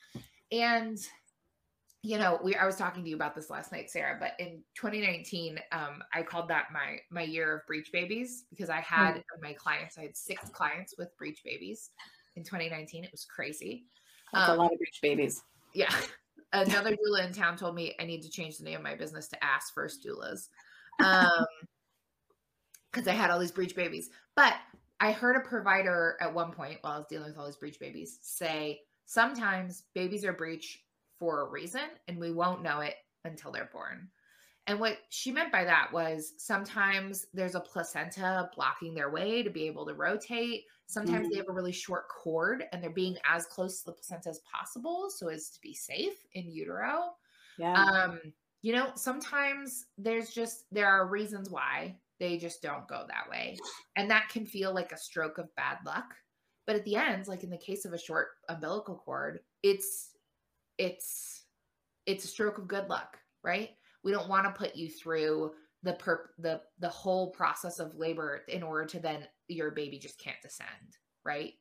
And 0.51 0.97
you 2.05 2.17
know, 2.17 2.37
we 2.43 2.55
I 2.55 2.65
was 2.65 2.75
talking 2.75 3.03
to 3.03 3.09
you 3.09 3.15
about 3.15 3.33
this 3.33 3.49
last 3.49 3.71
night, 3.71 3.89
Sarah, 3.89 4.17
but 4.19 4.33
in 4.37 4.61
2019, 4.75 5.57
um, 5.71 6.03
I 6.13 6.21
called 6.21 6.49
that 6.49 6.65
my 6.73 6.97
my 7.09 7.21
year 7.21 7.55
of 7.55 7.65
breech 7.65 7.91
babies 7.93 8.43
because 8.49 8.69
I 8.69 8.81
had 8.81 9.23
my 9.41 9.53
clients, 9.53 9.97
I 9.97 10.03
had 10.03 10.17
six 10.17 10.49
clients 10.49 10.95
with 10.97 11.15
breech 11.17 11.41
babies 11.45 11.91
in 12.35 12.43
2019. 12.43 13.05
It 13.05 13.11
was 13.11 13.25
crazy. 13.25 13.85
That's 14.33 14.49
a 14.49 14.51
um, 14.51 14.57
lot 14.57 14.73
of 14.73 14.79
breech 14.79 14.99
babies. 15.01 15.43
Yeah. 15.73 15.93
Another 16.53 16.91
doula 16.91 17.25
in 17.25 17.33
town 17.33 17.57
told 17.57 17.73
me 17.73 17.95
I 17.99 18.03
need 18.03 18.21
to 18.23 18.29
change 18.29 18.57
the 18.57 18.63
name 18.63 18.77
of 18.77 18.83
my 18.83 18.95
business 18.95 19.27
to 19.29 19.43
Ass 19.43 19.71
First 19.73 20.05
Doulas. 20.05 20.49
Um, 21.03 21.45
because 22.91 23.07
I 23.07 23.13
had 23.13 23.31
all 23.31 23.39
these 23.39 23.51
breech 23.51 23.75
babies. 23.75 24.09
But 24.35 24.53
I 25.03 25.11
heard 25.11 25.35
a 25.35 25.41
provider 25.41 26.17
at 26.21 26.33
one 26.33 26.53
point 26.53 26.77
while 26.81 26.93
I 26.93 26.97
was 26.97 27.07
dealing 27.07 27.27
with 27.27 27.37
all 27.37 27.45
these 27.45 27.57
breech 27.57 27.77
babies 27.77 28.19
say 28.21 28.79
sometimes 29.03 29.83
babies 29.93 30.23
are 30.23 30.31
breech 30.31 30.85
for 31.19 31.41
a 31.41 31.49
reason 31.49 31.81
and 32.07 32.17
we 32.17 32.31
won't 32.31 32.61
know 32.63 32.79
it 32.79 32.95
until 33.25 33.51
they're 33.51 33.69
born. 33.73 34.09
And 34.65 34.79
what 34.79 34.99
she 35.09 35.33
meant 35.33 35.51
by 35.51 35.65
that 35.65 35.91
was 35.91 36.35
sometimes 36.37 37.25
there's 37.33 37.55
a 37.55 37.59
placenta 37.59 38.49
blocking 38.55 38.93
their 38.93 39.11
way 39.11 39.43
to 39.43 39.49
be 39.49 39.67
able 39.67 39.85
to 39.87 39.93
rotate. 39.93 40.63
Sometimes 40.87 41.27
they 41.27 41.35
Mhm. 41.35 41.39
have 41.39 41.49
a 41.49 41.53
really 41.53 41.73
short 41.73 42.07
cord 42.07 42.63
and 42.71 42.81
they're 42.81 42.89
being 42.89 43.17
as 43.25 43.45
close 43.45 43.79
to 43.79 43.87
the 43.87 43.91
placenta 43.93 44.29
as 44.29 44.39
possible 44.39 45.09
so 45.09 45.27
as 45.27 45.49
to 45.49 45.59
be 45.59 45.73
safe 45.73 46.25
in 46.31 46.49
utero. 46.49 47.17
Yeah. 47.57 47.73
Um, 47.75 48.33
you 48.63 48.73
know, 48.73 48.91
sometimes 48.95 49.85
there's 49.97 50.31
just 50.31 50.65
there 50.71 50.87
are 50.87 51.07
reasons 51.07 51.49
why 51.51 51.97
they 52.19 52.37
just 52.37 52.61
don't 52.63 52.87
go 52.87 53.05
that 53.09 53.29
way. 53.29 53.57
And 53.97 54.09
that 54.09 54.29
can 54.29 54.45
feel 54.45 54.73
like 54.73 54.93
a 54.93 54.97
stroke 54.97 55.37
of 55.37 55.53
bad 55.55 55.79
luck. 55.85 56.15
But 56.65 56.77
at 56.77 56.85
the 56.85 56.95
end, 56.95 57.27
like 57.27 57.43
in 57.43 57.49
the 57.49 57.57
case 57.57 57.83
of 57.85 57.91
a 57.93 57.99
short 57.99 58.29
umbilical 58.49 58.95
cord, 58.95 59.41
it's 59.61 60.11
it's 60.77 61.43
it's 62.05 62.23
a 62.23 62.27
stroke 62.29 62.57
of 62.57 62.67
good 62.69 62.89
luck, 62.89 63.17
right? 63.43 63.71
We 64.03 64.11
don't 64.11 64.29
want 64.29 64.45
to 64.45 64.57
put 64.57 64.75
you 64.75 64.89
through 64.89 65.51
the 65.83 65.93
perp 65.93 66.27
the 66.39 66.61
the 66.79 66.89
whole 66.89 67.31
process 67.31 67.79
of 67.79 67.97
labor 67.97 68.43
in 68.47 68.63
order 68.63 68.85
to 68.85 68.99
then 68.99 69.27
your 69.49 69.71
baby 69.71 69.99
just 69.99 70.19
can't 70.19 70.41
descend, 70.41 70.69
right? 71.25 71.53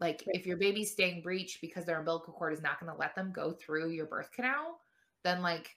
Like 0.00 0.22
Right. 0.26 0.36
if 0.36 0.46
your 0.46 0.56
baby's 0.56 0.92
staying 0.92 1.22
breech 1.22 1.58
because 1.60 1.84
their 1.84 1.98
umbilical 1.98 2.32
cord 2.34 2.52
is 2.52 2.62
not 2.62 2.78
going 2.78 2.92
to 2.92 2.98
let 2.98 3.16
them 3.16 3.32
go 3.32 3.52
through 3.52 3.90
your 3.90 4.06
birth 4.06 4.30
canal, 4.32 4.78
then 5.24 5.42
like 5.42 5.76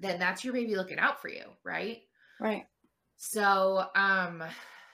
then 0.00 0.18
that's 0.18 0.44
your 0.44 0.52
baby 0.52 0.76
looking 0.76 0.98
out 0.98 1.20
for 1.20 1.28
you, 1.28 1.44
right? 1.64 2.02
right. 2.40 2.64
So, 3.16 3.86
um, 3.94 4.42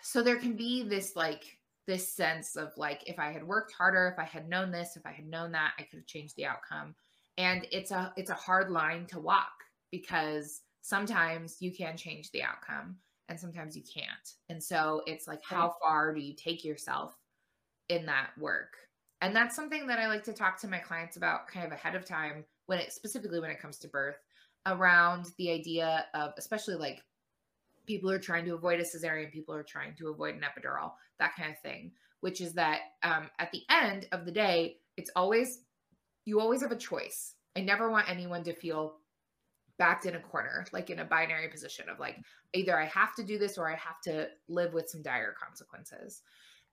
so 0.02 0.22
there 0.22 0.36
can 0.36 0.56
be 0.56 0.82
this 0.82 1.16
like 1.16 1.44
this 1.86 2.12
sense 2.12 2.56
of 2.56 2.72
like 2.76 3.02
if 3.08 3.18
I 3.18 3.32
had 3.32 3.46
worked 3.46 3.72
harder, 3.72 4.08
if 4.12 4.18
I 4.18 4.24
had 4.24 4.48
known 4.48 4.70
this, 4.70 4.96
if 4.96 5.04
I 5.04 5.12
had 5.12 5.26
known 5.26 5.52
that, 5.52 5.72
I 5.78 5.82
could 5.82 5.98
have 5.98 6.06
changed 6.06 6.36
the 6.36 6.46
outcome. 6.46 6.94
and 7.38 7.66
it's 7.72 7.90
a 7.90 8.12
it's 8.16 8.30
a 8.30 8.34
hard 8.34 8.70
line 8.70 9.06
to 9.06 9.18
walk 9.18 9.52
because 9.90 10.62
sometimes 10.82 11.56
you 11.60 11.72
can 11.72 11.96
change 11.96 12.30
the 12.30 12.42
outcome 12.42 12.96
and 13.28 13.38
sometimes 13.38 13.76
you 13.76 13.82
can't 13.82 14.34
and 14.48 14.62
so 14.62 15.02
it's 15.06 15.28
like 15.28 15.40
how 15.44 15.74
far 15.80 16.14
do 16.14 16.20
you 16.20 16.34
take 16.34 16.64
yourself 16.64 17.16
in 17.88 18.06
that 18.06 18.30
work 18.38 18.74
and 19.20 19.34
that's 19.34 19.54
something 19.54 19.86
that 19.86 19.98
i 19.98 20.06
like 20.06 20.24
to 20.24 20.32
talk 20.32 20.60
to 20.60 20.68
my 20.68 20.78
clients 20.78 21.16
about 21.16 21.46
kind 21.46 21.66
of 21.66 21.72
ahead 21.72 21.94
of 21.94 22.04
time 22.04 22.44
when 22.66 22.78
it 22.78 22.92
specifically 22.92 23.40
when 23.40 23.50
it 23.50 23.60
comes 23.60 23.78
to 23.78 23.88
birth 23.88 24.16
around 24.66 25.26
the 25.38 25.50
idea 25.50 26.06
of 26.14 26.32
especially 26.38 26.74
like 26.74 27.02
people 27.86 28.10
are 28.10 28.18
trying 28.18 28.44
to 28.44 28.54
avoid 28.54 28.78
a 28.78 28.84
cesarean 28.84 29.32
people 29.32 29.54
are 29.54 29.62
trying 29.62 29.94
to 29.96 30.08
avoid 30.08 30.34
an 30.34 30.42
epidural 30.42 30.92
that 31.18 31.34
kind 31.36 31.50
of 31.50 31.58
thing 31.60 31.90
which 32.20 32.40
is 32.40 32.52
that 32.52 32.80
um, 33.02 33.30
at 33.38 33.50
the 33.52 33.62
end 33.70 34.06
of 34.12 34.24
the 34.24 34.32
day 34.32 34.76
it's 34.96 35.10
always 35.16 35.62
you 36.24 36.40
always 36.40 36.62
have 36.62 36.72
a 36.72 36.76
choice. 36.76 37.34
I 37.56 37.60
never 37.60 37.90
want 37.90 38.08
anyone 38.08 38.44
to 38.44 38.54
feel 38.54 38.96
backed 39.78 40.04
in 40.04 40.14
a 40.14 40.20
corner 40.20 40.66
like 40.74 40.90
in 40.90 40.98
a 40.98 41.04
binary 41.06 41.48
position 41.48 41.88
of 41.88 41.98
like 41.98 42.18
either 42.52 42.78
i 42.78 42.84
have 42.84 43.14
to 43.14 43.24
do 43.24 43.38
this 43.38 43.56
or 43.56 43.66
i 43.66 43.74
have 43.76 43.98
to 44.04 44.28
live 44.46 44.74
with 44.74 44.90
some 44.90 45.00
dire 45.00 45.34
consequences. 45.42 46.22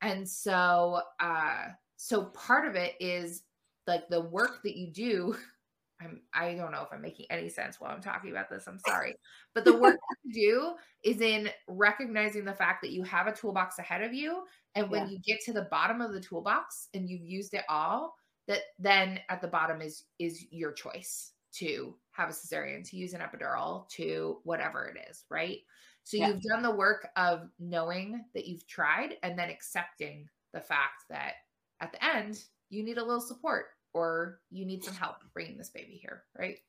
And 0.01 0.27
so 0.27 1.01
uh 1.21 1.67
so 1.95 2.25
part 2.25 2.67
of 2.67 2.75
it 2.75 2.95
is 2.99 3.43
like 3.87 4.09
the 4.09 4.19
work 4.19 4.61
that 4.63 4.75
you 4.75 4.91
do 4.91 5.35
I'm 6.01 6.21
I 6.33 6.53
don't 6.53 6.71
know 6.71 6.83
if 6.83 6.89
I'm 6.91 7.01
making 7.01 7.25
any 7.29 7.49
sense 7.49 7.79
while 7.79 7.91
I'm 7.91 8.01
talking 8.01 8.31
about 8.31 8.49
this. 8.49 8.67
I'm 8.67 8.79
sorry. 8.79 9.15
But 9.53 9.65
the 9.65 9.77
work 9.77 9.97
to 10.25 10.31
do 10.31 10.73
is 11.03 11.21
in 11.21 11.49
recognizing 11.67 12.45
the 12.45 12.53
fact 12.53 12.81
that 12.83 12.91
you 12.91 13.03
have 13.03 13.27
a 13.27 13.33
toolbox 13.33 13.79
ahead 13.79 14.03
of 14.03 14.13
you. 14.13 14.43
And 14.75 14.89
when 14.89 15.03
yeah. 15.03 15.11
you 15.11 15.19
get 15.25 15.39
to 15.45 15.53
the 15.53 15.67
bottom 15.71 16.01
of 16.01 16.13
the 16.13 16.21
toolbox 16.21 16.89
and 16.93 17.09
you've 17.09 17.25
used 17.25 17.53
it 17.53 17.63
all, 17.67 18.15
that 18.47 18.61
then 18.79 19.19
at 19.29 19.41
the 19.41 19.47
bottom 19.47 19.81
is 19.81 20.03
is 20.19 20.45
your 20.51 20.71
choice 20.71 21.33
to 21.53 21.95
have 22.11 22.29
a 22.29 22.33
cesarean, 22.33 22.87
to 22.89 22.97
use 22.97 23.13
an 23.13 23.21
epidural, 23.21 23.89
to 23.89 24.37
whatever 24.43 24.85
it 24.85 24.97
is, 25.09 25.23
right? 25.29 25.59
So 26.03 26.17
yeah. 26.17 26.27
you've 26.27 26.41
done 26.41 26.61
the 26.61 26.71
work 26.71 27.09
of 27.15 27.49
knowing 27.59 28.23
that 28.33 28.45
you've 28.47 28.67
tried 28.67 29.15
and 29.23 29.37
then 29.37 29.49
accepting 29.49 30.27
the 30.53 30.61
fact 30.61 31.03
that 31.09 31.33
at 31.81 31.91
the 31.91 32.03
end 32.03 32.39
you 32.69 32.83
need 32.83 32.97
a 32.97 33.03
little 33.03 33.21
support 33.21 33.65
or 33.97 34.39
you 34.51 34.65
need 34.65 34.83
some 34.83 34.93
help 34.93 35.17
bringing 35.33 35.57
this 35.57 35.69
baby 35.69 35.99
here, 36.01 36.23
right? 36.37 36.59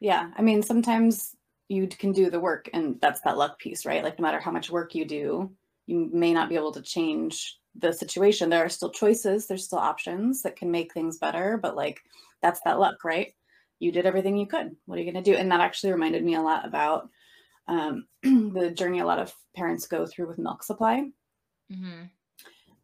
Yeah. 0.00 0.30
I 0.36 0.42
mean, 0.42 0.62
sometimes 0.62 1.36
you 1.68 1.86
can 1.86 2.12
do 2.12 2.30
the 2.30 2.40
work 2.40 2.68
and 2.72 3.00
that's 3.00 3.20
that 3.22 3.36
luck 3.36 3.58
piece, 3.58 3.86
right? 3.86 4.02
Like 4.02 4.18
no 4.18 4.22
matter 4.22 4.40
how 4.40 4.50
much 4.50 4.70
work 4.70 4.94
you 4.94 5.04
do, 5.04 5.50
you 5.86 6.10
may 6.12 6.32
not 6.32 6.48
be 6.48 6.56
able 6.56 6.72
to 6.72 6.82
change 6.82 7.58
the 7.76 7.92
situation. 7.92 8.50
There 8.50 8.64
are 8.64 8.68
still 8.68 8.90
choices, 8.90 9.46
there's 9.46 9.64
still 9.64 9.78
options 9.78 10.42
that 10.42 10.56
can 10.56 10.70
make 10.70 10.92
things 10.92 11.18
better, 11.18 11.56
but 11.56 11.76
like 11.76 12.00
that's 12.42 12.60
that 12.64 12.78
luck, 12.78 13.04
right? 13.04 13.32
You 13.78 13.90
did 13.90 14.06
everything 14.06 14.36
you 14.36 14.46
could. 14.46 14.76
What 14.86 14.96
are 14.96 15.02
you 15.02 15.10
going 15.10 15.22
to 15.22 15.30
do? 15.30 15.36
And 15.36 15.50
that 15.50 15.60
actually 15.60 15.92
reminded 15.92 16.24
me 16.24 16.34
a 16.34 16.42
lot 16.42 16.66
about 16.66 17.08
um, 17.68 18.06
the 18.22 18.72
journey 18.76 19.00
a 19.00 19.06
lot 19.06 19.18
of 19.18 19.34
parents 19.56 19.86
go 19.86 20.06
through 20.06 20.28
with 20.28 20.38
milk 20.38 20.62
supply. 20.62 21.08
Mm-hmm. 21.72 22.04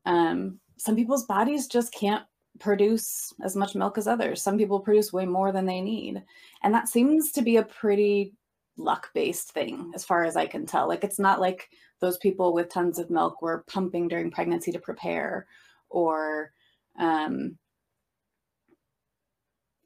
Um, 0.07 0.61
some 0.79 0.97
people's 0.97 1.27
bodies 1.27 1.67
just 1.67 1.93
can't 1.93 2.25
produce 2.59 3.33
as 3.43 3.57
much 3.57 3.75
milk 3.75 3.99
as 3.99 4.07
others. 4.07 4.43
Some 4.43 4.59
people 4.59 4.81
produce 4.81 5.13
way 5.13 5.27
more 5.27 5.53
than 5.53 5.67
they 5.67 5.81
need. 5.81 6.23
And 6.63 6.75
that 6.75 6.89
seems 6.89 7.33
to 7.33 7.43
be 7.43 7.57
a 7.57 7.63
pretty 7.63 8.35
luck 8.77 9.11
based 9.15 9.53
thing, 9.53 9.93
as 9.95 10.05
far 10.05 10.25
as 10.25 10.37
I 10.37 10.47
can 10.47 10.67
tell. 10.67 10.89
Like, 10.89 11.05
it's 11.05 11.19
not 11.19 11.41
like 11.41 11.69
those 12.01 12.19
people 12.19 12.53
with 12.53 12.73
tons 12.73 12.99
of 12.99 13.11
milk 13.11 13.43
were 13.43 13.65
pumping 13.69 14.09
during 14.09 14.31
pregnancy 14.31 14.73
to 14.73 14.79
prepare 14.79 15.47
or 15.89 16.53
um, 16.99 17.59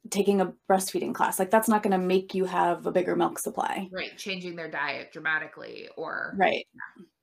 taking 0.09 0.41
a 0.41 0.53
breastfeeding 0.69 1.15
class. 1.15 1.39
Like, 1.39 1.49
that's 1.49 1.69
not 1.69 1.83
going 1.83 1.99
to 1.99 2.05
make 2.05 2.35
you 2.35 2.45
have 2.45 2.85
a 2.85 2.91
bigger 2.91 3.15
milk 3.15 3.39
supply. 3.39 3.89
Right. 3.91 4.17
Changing 4.17 4.55
their 4.55 4.69
diet 4.69 5.11
dramatically 5.11 5.89
or. 5.97 6.35
Right. 6.37 6.67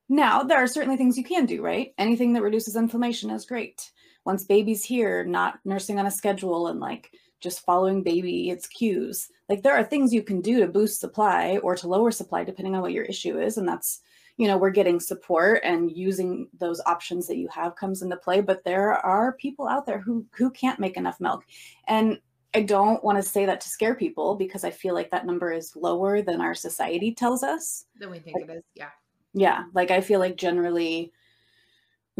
Now, 0.09 0.43
there 0.43 0.59
are 0.59 0.67
certainly 0.67 0.97
things 0.97 1.17
you 1.17 1.25
can 1.25 1.47
do, 1.47 1.63
right? 1.63 1.95
Anything 1.97 2.33
that 2.33 2.43
reduces 2.43 2.75
inflammation 2.75 3.31
is 3.31 3.47
great 3.47 3.93
once 4.31 4.45
baby's 4.45 4.85
here, 4.85 5.25
not 5.25 5.59
nursing 5.65 5.99
on 5.99 6.07
a 6.07 6.11
schedule 6.11 6.69
and 6.69 6.79
like 6.79 7.11
just 7.41 7.65
following 7.65 8.01
baby 8.01 8.49
its 8.49 8.69
cues. 8.69 9.29
Like 9.49 9.65
there 9.65 9.75
are 9.75 9.83
things 9.83 10.15
you 10.15 10.23
can 10.23 10.41
do 10.41 10.61
to 10.61 10.69
boost 10.69 11.01
supply 11.01 11.59
or 11.65 11.75
to 11.75 11.89
lower 11.89 12.13
supply 12.13 12.45
depending 12.45 12.77
on 12.77 12.81
what 12.81 12.93
your 12.93 13.07
issue 13.07 13.41
is. 13.41 13.59
And 13.59 13.67
that's, 13.67 14.03
you 14.37 14.47
know, 14.47 14.57
we're 14.57 14.71
getting 14.71 15.01
support 15.01 15.63
and 15.65 15.91
using 15.91 16.47
those 16.57 16.81
options 16.87 17.27
that 17.27 17.39
you 17.39 17.49
have 17.49 17.75
comes 17.75 18.03
into 18.03 18.17
play. 18.19 18.41
But 18.41 18.63
there 18.63 18.93
are 18.93 19.33
people 19.33 19.67
out 19.67 19.85
there 19.85 19.99
who 19.99 20.25
who 20.37 20.49
can't 20.53 20.79
make 20.79 20.97
enough 20.97 21.19
milk. 21.19 21.43
And 21.89 22.21
I 22.55 22.63
don't 22.63 23.03
want 23.03 23.19
to 23.19 23.29
say 23.29 23.47
that 23.47 23.61
to 23.63 23.69
scare 23.69 23.97
people 23.97 24.37
because 24.37 24.63
I 24.63 24.71
feel 24.71 24.95
like 24.95 25.11
that 25.11 25.27
number 25.27 25.51
is 25.51 25.75
lower 25.75 26.23
than 26.23 26.41
our 26.41 26.55
society 26.55 27.13
tells 27.13 27.43
us. 27.43 27.87
Than 27.99 28.13
we 28.13 28.21
think 28.21 28.37
like, 28.37 28.49
it 28.49 28.59
is. 28.59 28.63
Yeah. 28.77 28.91
Yeah. 29.35 29.65
Like 29.75 29.91
I 29.91 30.01
feel 30.01 30.21
like 30.21 30.37
generally 30.37 31.13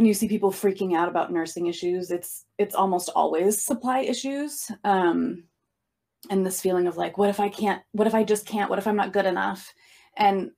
when 0.01 0.07
you 0.07 0.15
see 0.15 0.29
people 0.29 0.51
freaking 0.51 0.97
out 0.97 1.11
about 1.11 1.31
nursing 1.31 1.67
issues, 1.67 2.11
it's 2.11 2.47
it's 2.57 2.75
almost 2.75 3.11
always 3.15 3.63
supply 3.63 3.99
issues. 3.99 4.71
Um, 4.83 5.45
and 6.31 6.45
this 6.45 6.59
feeling 6.59 6.87
of 6.87 6.97
like, 6.97 7.19
what 7.19 7.29
if 7.29 7.39
I 7.39 7.51
can't? 7.51 7.83
What 7.93 8.07
if 8.07 8.15
I 8.15 8.25
just 8.25 8.47
can't? 8.47 8.71
What 8.71 8.79
if 8.79 8.87
I'm 8.87 8.97
not 8.97 9.13
good 9.13 9.27
enough? 9.27 9.71
And 10.17 10.53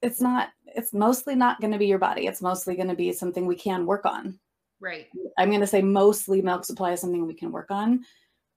it's 0.00 0.18
not. 0.18 0.48
It's 0.64 0.94
mostly 0.94 1.34
not 1.34 1.60
going 1.60 1.74
to 1.74 1.78
be 1.78 1.86
your 1.86 1.98
body. 1.98 2.26
It's 2.26 2.40
mostly 2.40 2.74
going 2.74 2.88
to 2.88 2.94
be 2.94 3.12
something 3.12 3.44
we 3.44 3.54
can 3.54 3.84
work 3.84 4.06
on. 4.06 4.40
Right. 4.80 5.08
I'm 5.36 5.50
going 5.50 5.60
to 5.60 5.66
say 5.66 5.82
mostly 5.82 6.40
milk 6.40 6.64
supply 6.64 6.92
is 6.92 7.02
something 7.02 7.26
we 7.26 7.34
can 7.34 7.52
work 7.52 7.70
on 7.70 8.02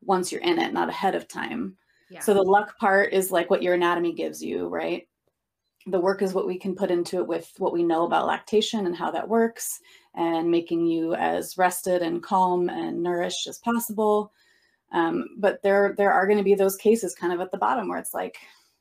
once 0.02 0.32
you're 0.32 0.40
in 0.40 0.58
it, 0.58 0.72
not 0.72 0.88
ahead 0.88 1.16
of 1.16 1.28
time. 1.28 1.76
Yeah. 2.10 2.22
So 2.22 2.34
the 2.34 2.44
luck 2.44 2.78
part 2.78 3.12
is 3.12 3.30
like 3.30 3.50
what 3.50 3.62
your 3.62 3.74
anatomy 3.74 4.14
gives 4.14 4.42
you, 4.42 4.70
right? 4.70 5.06
The 5.88 6.00
work 6.00 6.22
is 6.22 6.34
what 6.34 6.48
we 6.48 6.58
can 6.58 6.76
put 6.76 6.92
into 6.92 7.18
it 7.18 7.28
with 7.28 7.52
what 7.58 7.74
we 7.74 7.84
know 7.84 8.06
about 8.06 8.28
lactation 8.28 8.86
and 8.86 8.96
how 8.96 9.10
that 9.12 9.28
works 9.28 9.80
and 10.16 10.50
making 10.50 10.86
you 10.86 11.14
as 11.16 11.58
rested 11.58 12.02
and 12.02 12.22
calm 12.22 12.70
and 12.70 13.02
nourished 13.02 13.48
as 13.48 13.58
possible. 13.60 14.32
Um, 14.92 15.26
but 15.38 15.62
there 15.64 15.94
there 15.98 16.12
are 16.12 16.26
going 16.26 16.38
to 16.38 16.44
be 16.44 16.56
those 16.56 16.76
cases 16.76 17.16
kind 17.16 17.34
of 17.34 17.40
at 17.40 17.52
the 17.52 17.58
bottom 17.58 17.88
where 17.88 18.00
it's 18.00 18.14
like 18.14 18.38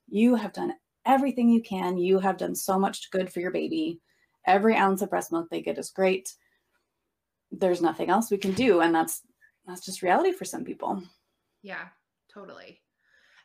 you 0.09 0.35
have 0.35 0.53
done 0.53 0.75
everything 1.05 1.49
you 1.49 1.63
can. 1.63 1.97
You 1.97 2.19
have 2.19 2.37
done 2.37 2.55
so 2.55 2.79
much 2.79 3.11
good 3.11 3.33
for 3.33 3.41
your 3.41 3.51
baby. 3.51 4.01
Every 4.47 4.77
ounce 4.77 5.03
of 5.03 5.11
breast 5.11 5.33
milk 5.33 5.49
they 5.51 5.63
get 5.63 5.79
is 5.79 5.91
great. 5.91 6.35
There's 7.51 7.83
nothing 7.83 8.11
else 8.11 8.31
we 8.31 8.39
can 8.39 8.53
do. 8.53 8.81
And 8.81 8.95
that's 8.95 9.23
that's 9.67 9.85
just 9.85 10.03
reality 10.03 10.33
for 10.33 10.45
some 10.45 10.65
people. 10.65 11.03
Yeah 11.63 11.87
totally 12.37 12.81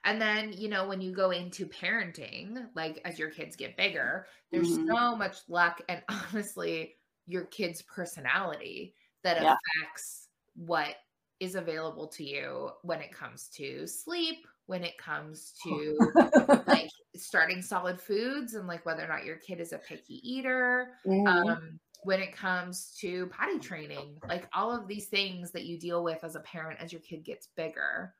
and 0.03 0.21
then, 0.21 0.53
you 0.53 0.67
know, 0.67 0.87
when 0.87 1.01
you 1.01 1.11
go 1.11 1.31
into 1.31 1.67
parenting, 1.67 2.65
like 2.75 3.01
as 3.05 3.19
your 3.19 3.29
kids 3.29 3.55
get 3.55 3.77
bigger, 3.77 4.25
there's 4.51 4.69
mm-hmm. 4.69 4.87
so 4.87 5.15
much 5.15 5.37
luck 5.47 5.81
and 5.89 6.01
honestly, 6.33 6.95
your 7.27 7.45
kid's 7.45 7.81
personality 7.83 8.95
that 9.23 9.41
yeah. 9.41 9.55
affects 9.83 10.27
what 10.55 10.95
is 11.39 11.55
available 11.55 12.07
to 12.07 12.23
you 12.23 12.69
when 12.81 12.99
it 12.99 13.13
comes 13.13 13.49
to 13.55 13.85
sleep, 13.87 14.45
when 14.65 14.83
it 14.83 14.97
comes 14.97 15.53
to 15.63 15.97
like 16.67 16.89
starting 17.15 17.61
solid 17.61 18.01
foods 18.01 18.55
and 18.55 18.67
like 18.67 18.85
whether 18.85 19.03
or 19.03 19.07
not 19.07 19.25
your 19.25 19.37
kid 19.37 19.59
is 19.59 19.71
a 19.73 19.77
picky 19.77 20.19
eater. 20.23 20.93
Mm-hmm. 21.05 21.27
Um, 21.27 21.79
when 22.03 22.19
it 22.19 22.35
comes 22.35 22.95
to 22.99 23.27
potty 23.27 23.59
training, 23.59 24.17
like 24.27 24.47
all 24.55 24.75
of 24.75 24.87
these 24.87 25.05
things 25.05 25.51
that 25.51 25.65
you 25.65 25.79
deal 25.79 26.03
with 26.03 26.23
as 26.23 26.35
a 26.35 26.39
parent 26.39 26.79
as 26.81 26.91
your 26.91 27.01
kid 27.01 27.23
gets 27.23 27.49
bigger 27.55 28.15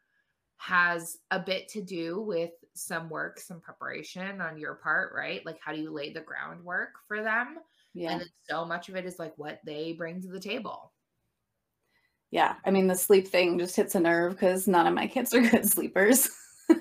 has 0.62 1.18
a 1.32 1.39
bit 1.39 1.68
to 1.68 1.82
do 1.82 2.22
with 2.22 2.51
some 2.75 3.10
work, 3.10 3.39
some 3.39 3.60
preparation 3.60 4.39
on 4.41 4.60
your 4.60 4.75
part, 4.75 5.12
right? 5.15 5.44
Like, 5.44 5.58
how 5.60 5.74
do 5.74 5.82
you 5.82 5.91
lay 5.91 6.13
the 6.13 6.22
groundwork 6.22 6.91
for 7.08 7.24
them? 7.24 7.58
Yeah. 7.96 8.12
And 8.12 8.22
then 8.22 8.30
so 8.48 8.63
much 8.63 8.88
of 8.88 8.96
it 8.96 9.06
is 9.06 9.18
like 9.18 9.34
what 9.38 9.60
they 9.65 9.94
bring 9.94 10.22
to 10.22 10.27
the 10.27 10.39
table. 10.39 10.91
Yeah. 12.30 12.56
I 12.63 12.70
mean, 12.70 12.86
the 12.86 12.96
sleep 12.96 13.27
thing 13.27 13.58
just 13.58 13.75
hits 13.75 13.96
a 13.96 14.00
nerve 14.00 14.34
because 14.34 14.68
none 14.68 14.86
of 14.86 14.94
my 14.94 15.08
kids 15.08 15.34
are 15.34 15.41
good 15.41 15.65
sleepers. 15.70 16.30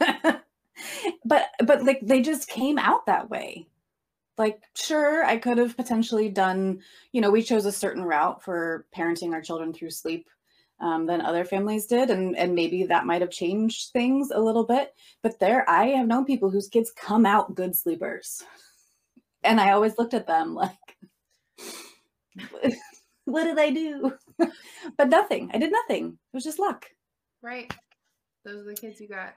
but, 1.25 1.49
but 1.65 1.83
like, 1.83 2.01
they 2.03 2.21
just 2.21 2.49
came 2.49 2.79
out 2.79 3.07
that 3.07 3.31
way. 3.31 3.67
Like, 4.37 4.61
sure, 4.77 5.25
I 5.25 5.39
could 5.39 5.57
have 5.57 5.77
potentially 5.77 6.29
done, 6.29 6.81
you 7.13 7.23
know, 7.23 7.31
we 7.31 7.43
chose 7.43 7.65
a 7.65 7.73
certain 7.73 8.05
route 8.05 8.43
for 8.43 8.87
parenting 8.95 9.33
our 9.33 9.41
children 9.41 9.73
through 9.73 9.91
sleep 9.91 10.29
um, 10.81 11.07
than 11.07 11.21
other 11.21 11.45
families 11.45 11.87
did 11.87 12.11
and 12.11 12.37
and 12.37 12.55
maybe 12.55 12.85
that 12.85 13.07
might 13.07 13.21
have 13.21 13.31
changed 13.31 13.91
things 13.93 14.31
a 14.31 14.41
little 14.41 14.65
bit. 14.65 14.95
But 15.23 15.39
there 15.39 15.69
i 15.69 15.87
have 15.89 16.07
known 16.07 16.25
people 16.25 16.51
whose 16.51 16.69
kids 16.69 16.93
come 16.93 17.27
out 17.27 17.55
good 17.55 17.77
sleepers. 17.77 18.43
And 19.43 19.61
i 19.61 19.73
always 19.73 19.99
looked 19.99 20.15
at 20.15 20.27
them 20.27 20.55
like 20.55 20.77
what 23.25 23.45
did 23.45 23.59
i 23.59 23.71
do? 23.71 24.13
But 24.97 25.11
nothing. 25.11 25.51
I 25.53 25.59
did 25.59 25.73
nothing. 25.73 26.07
It 26.07 26.37
was 26.37 26.45
just 26.45 26.59
luck. 26.59 26.87
Right. 27.43 27.73
Those 28.45 28.67
are 28.67 28.71
the 28.71 28.75
kids 28.75 29.01
you 29.01 29.09
got. 29.09 29.35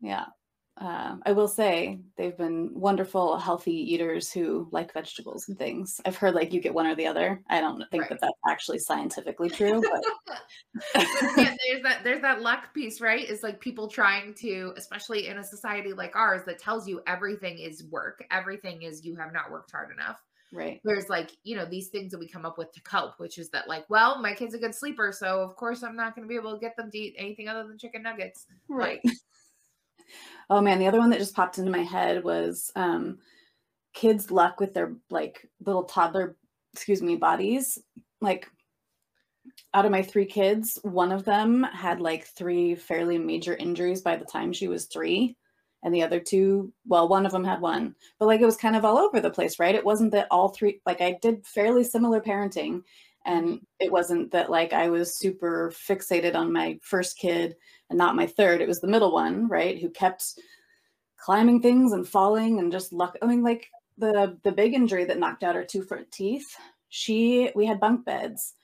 Yeah 0.00 0.26
uh, 0.76 1.16
I 1.24 1.32
will 1.32 1.46
say 1.46 2.00
they've 2.16 2.36
been 2.36 2.70
wonderful, 2.74 3.38
healthy 3.38 3.72
eaters 3.72 4.32
who 4.32 4.66
like 4.72 4.92
vegetables 4.92 5.48
and 5.48 5.56
things. 5.56 6.00
I've 6.04 6.16
heard 6.16 6.34
like 6.34 6.52
you 6.52 6.60
get 6.60 6.74
one 6.74 6.86
or 6.86 6.96
the 6.96 7.06
other. 7.06 7.40
I 7.48 7.60
don't 7.60 7.84
think 7.90 8.02
right. 8.02 8.10
that 8.10 8.20
that's 8.20 8.38
actually 8.48 8.80
scientifically 8.80 9.50
true, 9.50 9.80
but 9.80 10.44
yeah, 11.36 11.54
there's 11.68 11.82
that 11.84 12.00
there's 12.02 12.22
that 12.22 12.42
luck 12.42 12.74
piece, 12.74 13.00
right? 13.00 13.24
Is 13.24 13.44
like 13.44 13.60
people 13.60 13.86
trying 13.86 14.34
to, 14.40 14.72
especially 14.76 15.28
in 15.28 15.38
a 15.38 15.44
society 15.44 15.92
like 15.92 16.16
ours 16.16 16.42
that 16.46 16.58
tells 16.58 16.88
you 16.88 17.00
everything 17.06 17.58
is 17.58 17.84
work, 17.84 18.24
everything 18.32 18.82
is 18.82 19.04
you 19.04 19.14
have 19.14 19.32
not 19.32 19.52
worked 19.52 19.70
hard 19.70 19.92
enough. 19.92 20.20
Right. 20.52 20.80
There's 20.84 21.08
like, 21.08 21.30
you 21.42 21.56
know, 21.56 21.66
these 21.66 21.88
things 21.88 22.12
that 22.12 22.18
we 22.18 22.28
come 22.28 22.46
up 22.46 22.58
with 22.58 22.72
to 22.72 22.80
cope, 22.82 23.18
which 23.18 23.38
is 23.38 23.50
that, 23.50 23.66
like, 23.66 23.90
well, 23.90 24.22
my 24.22 24.34
kid's 24.34 24.54
a 24.54 24.58
good 24.58 24.74
sleeper. 24.74 25.10
So, 25.12 25.40
of 25.40 25.56
course, 25.56 25.82
I'm 25.82 25.96
not 25.96 26.14
going 26.14 26.26
to 26.26 26.28
be 26.28 26.36
able 26.36 26.54
to 26.54 26.60
get 26.60 26.76
them 26.76 26.92
to 26.92 26.98
eat 26.98 27.16
anything 27.18 27.48
other 27.48 27.66
than 27.66 27.76
chicken 27.76 28.04
nuggets. 28.04 28.46
Right. 28.68 29.00
Like, 29.04 29.16
oh, 30.50 30.60
man. 30.60 30.78
The 30.78 30.86
other 30.86 30.98
one 30.98 31.10
that 31.10 31.18
just 31.18 31.34
popped 31.34 31.58
into 31.58 31.70
my 31.70 31.82
head 31.82 32.24
was 32.24 32.70
um, 32.76 33.18
kids' 33.92 34.30
luck 34.30 34.60
with 34.60 34.74
their 34.74 34.94
like 35.10 35.48
little 35.64 35.84
toddler, 35.84 36.36
excuse 36.72 37.02
me, 37.02 37.16
bodies. 37.16 37.78
Like, 38.20 38.48
out 39.72 39.84
of 39.84 39.90
my 39.90 40.02
three 40.02 40.26
kids, 40.26 40.78
one 40.82 41.12
of 41.12 41.24
them 41.24 41.64
had 41.64 42.00
like 42.00 42.26
three 42.26 42.74
fairly 42.74 43.18
major 43.18 43.54
injuries 43.56 44.02
by 44.02 44.16
the 44.16 44.24
time 44.24 44.52
she 44.52 44.68
was 44.68 44.86
three 44.86 45.36
and 45.84 45.94
the 45.94 46.02
other 46.02 46.18
two 46.18 46.72
well 46.86 47.06
one 47.06 47.24
of 47.24 47.32
them 47.32 47.44
had 47.44 47.60
one 47.60 47.94
but 48.18 48.26
like 48.26 48.40
it 48.40 48.46
was 48.46 48.56
kind 48.56 48.74
of 48.74 48.84
all 48.84 48.98
over 48.98 49.20
the 49.20 49.30
place 49.30 49.60
right 49.60 49.74
it 49.74 49.84
wasn't 49.84 50.10
that 50.10 50.26
all 50.30 50.48
three 50.48 50.80
like 50.86 51.00
i 51.00 51.16
did 51.22 51.46
fairly 51.46 51.84
similar 51.84 52.20
parenting 52.20 52.82
and 53.26 53.60
it 53.78 53.92
wasn't 53.92 54.30
that 54.32 54.50
like 54.50 54.72
i 54.72 54.88
was 54.88 55.16
super 55.16 55.72
fixated 55.72 56.34
on 56.34 56.52
my 56.52 56.78
first 56.82 57.16
kid 57.16 57.54
and 57.94 57.98
not 57.98 58.16
my 58.16 58.26
third 58.26 58.60
it 58.60 58.68
was 58.68 58.80
the 58.80 58.88
middle 58.88 59.12
one 59.12 59.48
right 59.48 59.80
who 59.80 59.88
kept 59.88 60.34
climbing 61.16 61.60
things 61.60 61.92
and 61.92 62.08
falling 62.08 62.58
and 62.58 62.72
just 62.72 62.92
luck 62.92 63.16
i 63.22 63.26
mean 63.26 63.42
like 63.42 63.68
the 63.98 64.36
the 64.42 64.52
big 64.52 64.74
injury 64.74 65.04
that 65.04 65.18
knocked 65.18 65.42
out 65.42 65.54
her 65.54 65.64
two 65.64 65.82
front 65.82 66.10
teeth 66.10 66.56
she 66.88 67.50
we 67.54 67.64
had 67.64 67.80
bunk 67.80 68.04
beds 68.04 68.54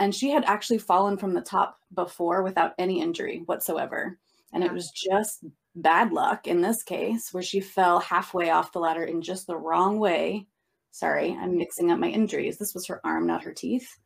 and 0.00 0.14
she 0.14 0.30
had 0.30 0.44
actually 0.44 0.78
fallen 0.78 1.16
from 1.16 1.32
the 1.32 1.40
top 1.40 1.78
before 1.94 2.42
without 2.42 2.72
any 2.78 3.00
injury 3.00 3.42
whatsoever 3.46 4.18
and 4.52 4.62
it 4.62 4.72
was 4.72 4.90
just 4.90 5.44
bad 5.74 6.12
luck 6.12 6.46
in 6.46 6.60
this 6.60 6.82
case, 6.82 7.32
where 7.32 7.42
she 7.42 7.60
fell 7.60 8.00
halfway 8.00 8.50
off 8.50 8.72
the 8.72 8.78
ladder 8.78 9.04
in 9.04 9.22
just 9.22 9.46
the 9.46 9.56
wrong 9.56 9.98
way. 9.98 10.46
Sorry, 10.90 11.36
I'm 11.40 11.56
mixing 11.56 11.90
up 11.90 11.98
my 11.98 12.08
injuries. 12.08 12.58
This 12.58 12.74
was 12.74 12.86
her 12.86 13.00
arm, 13.04 13.26
not 13.26 13.44
her 13.44 13.52
teeth. 13.52 13.96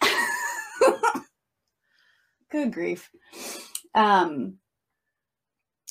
Good 2.50 2.72
grief. 2.72 3.10
Um, 3.94 4.58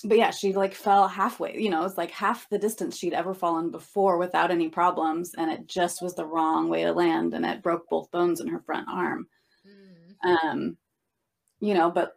but 0.06 0.18
yeah, 0.18 0.32
she 0.32 0.54
like 0.54 0.74
fell 0.74 1.08
halfway, 1.08 1.58
you 1.58 1.70
know, 1.70 1.86
it's 1.86 1.98
like 1.98 2.12
half 2.12 2.50
the 2.50 2.60
distance 2.60 2.98
she'd 2.98 3.14
ever 3.14 3.34
fallen 3.34 3.72
before 3.72 4.18
without 4.18 4.52
any 4.52 4.68
problems. 4.68 5.34
And 5.38 5.50
it 5.50 5.68
just 5.68 6.02
was 6.02 6.14
the 6.16 6.26
wrong 6.26 6.68
way 6.68 6.84
to 6.84 6.92
land. 6.92 7.34
And 7.34 7.46
it 7.46 7.64
broke 7.64 7.88
both 7.90 8.12
bones 8.12 8.42
in 8.42 8.48
her 8.48 8.60
front 8.60 8.88
arm. 8.90 9.28
Mm. 9.66 10.28
Um, 10.30 10.78
you 11.62 11.74
know, 11.74 11.90
but 11.90 12.14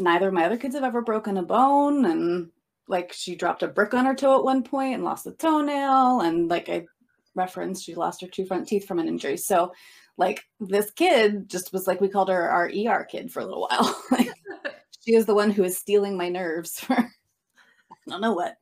neither 0.00 0.28
of 0.28 0.34
my 0.34 0.44
other 0.44 0.56
kids 0.56 0.74
have 0.74 0.84
ever 0.84 1.02
broken 1.02 1.36
a 1.36 1.42
bone 1.42 2.04
and 2.04 2.50
like 2.88 3.12
she 3.12 3.36
dropped 3.36 3.62
a 3.62 3.68
brick 3.68 3.94
on 3.94 4.06
her 4.06 4.14
toe 4.14 4.36
at 4.36 4.44
one 4.44 4.62
point 4.62 4.94
and 4.94 5.04
lost 5.04 5.26
a 5.26 5.32
toenail 5.32 6.20
and 6.20 6.48
like 6.48 6.68
i 6.68 6.84
referenced 7.34 7.84
she 7.84 7.94
lost 7.94 8.20
her 8.20 8.26
two 8.26 8.44
front 8.44 8.66
teeth 8.66 8.86
from 8.86 8.98
an 8.98 9.06
injury 9.06 9.36
so 9.36 9.72
like 10.16 10.42
this 10.58 10.90
kid 10.90 11.48
just 11.48 11.72
was 11.72 11.86
like 11.86 12.00
we 12.00 12.08
called 12.08 12.28
her 12.28 12.50
our 12.50 12.66
er 12.66 13.04
kid 13.04 13.30
for 13.30 13.40
a 13.40 13.44
little 13.44 13.68
while 13.70 14.02
like 14.10 14.32
she 15.04 15.14
is 15.14 15.26
the 15.26 15.34
one 15.34 15.50
who 15.50 15.64
is 15.64 15.76
stealing 15.76 16.16
my 16.16 16.28
nerves 16.28 16.78
for 16.80 16.94
i 16.94 17.08
don't 18.08 18.20
know 18.20 18.32
what. 18.32 18.56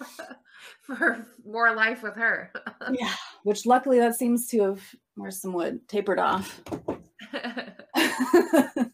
For 0.82 1.26
more 1.44 1.74
life 1.74 2.02
with 2.02 2.14
her. 2.14 2.52
Yeah 2.92 3.14
which 3.42 3.66
luckily 3.66 3.98
that 4.00 4.16
seems 4.16 4.48
to 4.48 4.62
have 4.62 4.82
where's 5.14 5.40
some 5.40 5.52
wood? 5.52 5.80
Tapered 5.88 6.18
off. 6.18 6.62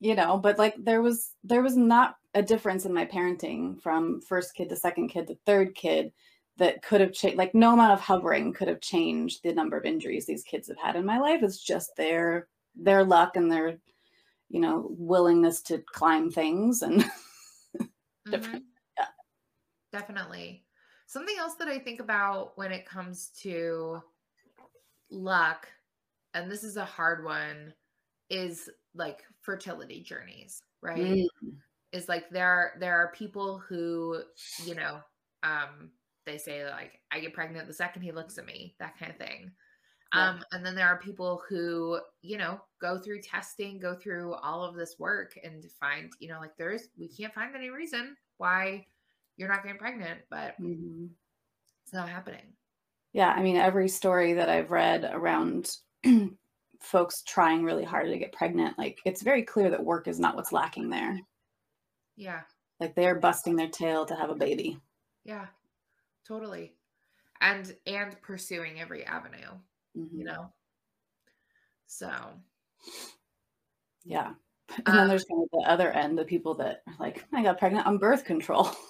You 0.00 0.14
know 0.14 0.38
but 0.38 0.58
like 0.58 0.74
there 0.78 1.02
was 1.02 1.32
there 1.42 1.62
was 1.62 1.76
not 1.76 2.16
a 2.34 2.42
difference 2.42 2.84
in 2.84 2.94
my 2.94 3.06
parenting 3.06 3.80
from 3.80 4.20
first 4.20 4.54
kid 4.54 4.68
to 4.68 4.76
second 4.76 5.08
kid 5.08 5.26
to 5.26 5.36
third 5.46 5.74
kid 5.74 6.12
that 6.58 6.82
could 6.82 7.00
have 7.00 7.12
changed 7.12 7.36
like 7.38 7.54
no 7.54 7.72
amount 7.72 7.92
of 7.92 8.00
hovering 8.00 8.52
could 8.52 8.68
have 8.68 8.80
changed 8.80 9.40
the 9.42 9.52
number 9.52 9.76
of 9.76 9.84
injuries 9.84 10.26
these 10.26 10.42
kids 10.42 10.68
have 10.68 10.78
had 10.78 10.96
in 10.96 11.04
my 11.04 11.18
life. 11.18 11.42
It's 11.42 11.62
just 11.62 11.96
their 11.96 12.48
their 12.74 13.04
luck 13.04 13.36
and 13.36 13.50
their 13.50 13.78
you 14.56 14.62
know 14.62 14.86
willingness 14.90 15.62
to 15.62 15.78
climb 15.92 16.30
things 16.30 16.82
and 16.82 17.02
mm-hmm. 18.28 18.56
yeah. 18.98 19.06
definitely 19.92 20.64
something 21.06 21.36
else 21.38 21.54
that 21.54 21.68
i 21.68 21.78
think 21.78 22.00
about 22.00 22.56
when 22.56 22.72
it 22.72 22.86
comes 22.86 23.28
to 23.38 24.00
luck 25.10 25.68
and 26.34 26.50
this 26.50 26.64
is 26.64 26.76
a 26.76 26.84
hard 26.84 27.24
one 27.24 27.72
is 28.28 28.68
like 28.94 29.24
fertility 29.40 30.02
journeys, 30.02 30.62
right? 30.82 30.98
Mm. 30.98 31.26
Is 31.92 32.08
like 32.08 32.28
there 32.30 32.48
are 32.48 32.72
there 32.78 32.96
are 32.96 33.12
people 33.12 33.58
who, 33.58 34.20
you 34.64 34.74
know, 34.74 35.00
um 35.42 35.90
they 36.26 36.38
say 36.38 36.68
like 36.68 37.00
I 37.10 37.20
get 37.20 37.32
pregnant 37.32 37.68
the 37.68 37.72
second 37.72 38.02
he 38.02 38.12
looks 38.12 38.36
at 38.38 38.46
me, 38.46 38.74
that 38.80 38.98
kind 38.98 39.10
of 39.10 39.18
thing. 39.18 39.52
Yeah. 40.14 40.30
Um 40.30 40.42
and 40.52 40.64
then 40.64 40.74
there 40.74 40.86
are 40.86 40.98
people 40.98 41.42
who, 41.48 42.00
you 42.22 42.38
know, 42.38 42.60
go 42.80 42.98
through 42.98 43.22
testing, 43.22 43.78
go 43.78 43.94
through 43.94 44.34
all 44.34 44.64
of 44.64 44.76
this 44.76 44.96
work 44.98 45.38
and 45.42 45.64
find, 45.80 46.12
you 46.20 46.28
know, 46.28 46.38
like 46.40 46.56
there's 46.58 46.88
we 46.98 47.08
can't 47.08 47.34
find 47.34 47.54
any 47.54 47.70
reason 47.70 48.16
why 48.38 48.86
you're 49.36 49.48
not 49.48 49.62
getting 49.62 49.78
pregnant, 49.78 50.20
but 50.30 50.60
mm-hmm. 50.60 51.06
it's 51.84 51.92
not 51.92 52.08
happening. 52.08 52.54
Yeah, 53.12 53.30
I 53.30 53.42
mean 53.42 53.56
every 53.56 53.88
story 53.88 54.34
that 54.34 54.48
I've 54.48 54.70
read 54.70 55.08
around 55.12 55.70
folks 56.80 57.22
trying 57.22 57.64
really 57.64 57.84
hard 57.84 58.08
to 58.08 58.18
get 58.18 58.32
pregnant, 58.32 58.78
like 58.78 58.98
it's 59.04 59.22
very 59.22 59.42
clear 59.42 59.70
that 59.70 59.84
work 59.84 60.08
is 60.08 60.20
not 60.20 60.36
what's 60.36 60.52
lacking 60.52 60.90
there. 60.90 61.18
Yeah. 62.16 62.40
Like 62.80 62.94
they're 62.94 63.18
busting 63.18 63.56
their 63.56 63.68
tail 63.68 64.06
to 64.06 64.14
have 64.14 64.30
a 64.30 64.34
baby. 64.34 64.78
Yeah. 65.24 65.46
Totally. 66.26 66.74
And 67.40 67.74
and 67.86 68.20
pursuing 68.22 68.80
every 68.80 69.04
avenue, 69.04 69.58
mm-hmm. 69.96 70.18
you 70.18 70.24
know. 70.24 70.52
So 71.86 72.10
yeah. 74.04 74.32
And 74.78 74.88
um, 74.88 74.96
then 74.96 75.08
there's 75.08 75.24
kind 75.24 75.42
of 75.42 75.48
the 75.52 75.70
other 75.70 75.90
end, 75.92 76.18
the 76.18 76.24
people 76.24 76.54
that 76.54 76.82
are 76.86 76.94
like, 76.98 77.24
I 77.32 77.42
got 77.42 77.58
pregnant 77.58 77.86
on 77.86 77.98
birth 77.98 78.24
control. 78.24 78.70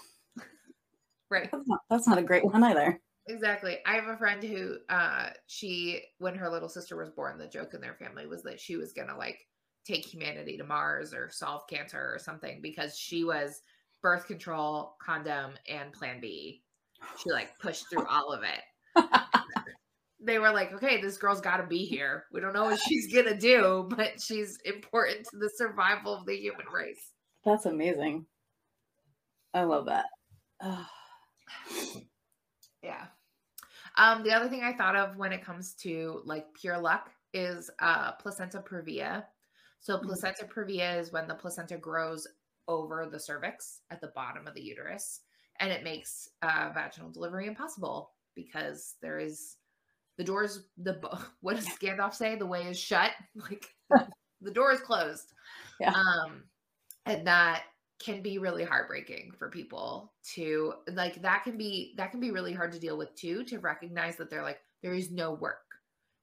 Right. 1.28 1.48
That's 1.50 1.66
not, 1.66 1.80
that's 1.90 2.06
not 2.06 2.18
a 2.18 2.22
great 2.22 2.44
one 2.44 2.62
either. 2.62 3.00
Exactly. 3.26 3.78
I 3.84 3.96
have 3.96 4.06
a 4.06 4.16
friend 4.16 4.42
who 4.44 4.76
uh 4.88 5.30
she 5.48 6.02
when 6.18 6.36
her 6.36 6.48
little 6.48 6.68
sister 6.68 6.96
was 6.96 7.10
born, 7.10 7.36
the 7.36 7.48
joke 7.48 7.74
in 7.74 7.80
their 7.80 7.94
family 7.94 8.26
was 8.26 8.44
that 8.44 8.60
she 8.60 8.76
was 8.76 8.92
gonna 8.92 9.16
like 9.16 9.40
take 9.84 10.06
humanity 10.06 10.56
to 10.56 10.64
Mars 10.64 11.12
or 11.12 11.28
solve 11.30 11.66
cancer 11.68 11.98
or 11.98 12.20
something 12.20 12.60
because 12.62 12.96
she 12.96 13.24
was 13.24 13.60
birth 14.02 14.28
control, 14.28 14.94
condom, 15.04 15.54
and 15.68 15.92
plan 15.92 16.20
B. 16.20 16.62
She 17.18 17.32
like 17.32 17.58
pushed 17.58 17.90
through 17.90 18.06
all 18.06 18.32
of 18.32 18.44
it. 18.44 18.62
They 20.26 20.38
were 20.38 20.50
like, 20.50 20.72
okay, 20.74 21.00
this 21.00 21.16
girl's 21.16 21.40
got 21.40 21.58
to 21.58 21.66
be 21.66 21.84
here. 21.84 22.24
We 22.32 22.40
don't 22.40 22.52
know 22.52 22.64
what 22.64 22.80
she's 22.80 23.12
going 23.12 23.26
to 23.26 23.38
do, 23.38 23.88
but 23.96 24.20
she's 24.20 24.58
important 24.64 25.26
to 25.30 25.38
the 25.38 25.50
survival 25.56 26.14
of 26.14 26.26
the 26.26 26.36
human 26.36 26.66
race. 26.72 27.12
That's 27.44 27.66
amazing. 27.66 28.26
I 29.54 29.62
love 29.62 29.86
that. 29.86 30.06
yeah. 32.82 33.06
Um, 33.96 34.22
the 34.24 34.32
other 34.32 34.48
thing 34.48 34.62
I 34.62 34.74
thought 34.74 34.96
of 34.96 35.16
when 35.16 35.32
it 35.32 35.44
comes 35.44 35.74
to 35.74 36.20
like 36.24 36.46
pure 36.60 36.78
luck 36.78 37.10
is 37.32 37.70
uh, 37.78 38.12
placenta 38.12 38.58
previa. 38.58 39.24
So 39.80 39.96
mm-hmm. 39.96 40.08
placenta 40.08 40.44
previa 40.44 40.98
is 40.98 41.12
when 41.12 41.28
the 41.28 41.34
placenta 41.34 41.78
grows 41.78 42.26
over 42.68 43.08
the 43.10 43.20
cervix 43.20 43.80
at 43.90 44.00
the 44.00 44.12
bottom 44.14 44.46
of 44.46 44.54
the 44.54 44.62
uterus, 44.62 45.20
and 45.60 45.70
it 45.70 45.84
makes 45.84 46.28
uh, 46.42 46.70
vaginal 46.74 47.10
delivery 47.10 47.46
impossible 47.46 48.10
because 48.34 48.96
there 49.00 49.18
is 49.18 49.56
the 50.16 50.24
doors. 50.24 50.64
The 50.79 51.00
what 51.40 51.57
does 51.57 51.66
Gandalf 51.66 52.14
say? 52.14 52.37
The 52.37 52.46
way 52.46 52.62
is 52.62 52.79
shut. 52.79 53.12
Like 53.37 53.66
the 54.40 54.50
door 54.50 54.72
is 54.72 54.81
closed. 54.81 55.33
Yeah. 55.81 55.92
Um, 55.92 56.44
and 57.05 57.26
that 57.26 57.64
can 58.02 58.20
be 58.20 58.38
really 58.38 58.64
heartbreaking 58.64 59.33
for 59.38 59.48
people 59.48 60.12
to 60.35 60.74
like 60.92 61.22
that 61.22 61.44
can 61.44 61.57
be 61.57 61.94
that 61.96 62.11
can 62.11 62.20
be 62.20 62.31
really 62.31 62.52
hard 62.52 62.72
to 62.72 62.79
deal 62.79 62.98
with 62.98 63.14
too 63.14 63.42
to 63.44 63.59
recognize 63.59 64.16
that 64.16 64.29
they're 64.29 64.42
like 64.42 64.61
there 64.83 64.92
is 64.92 65.11
no 65.11 65.33
work 65.33 65.64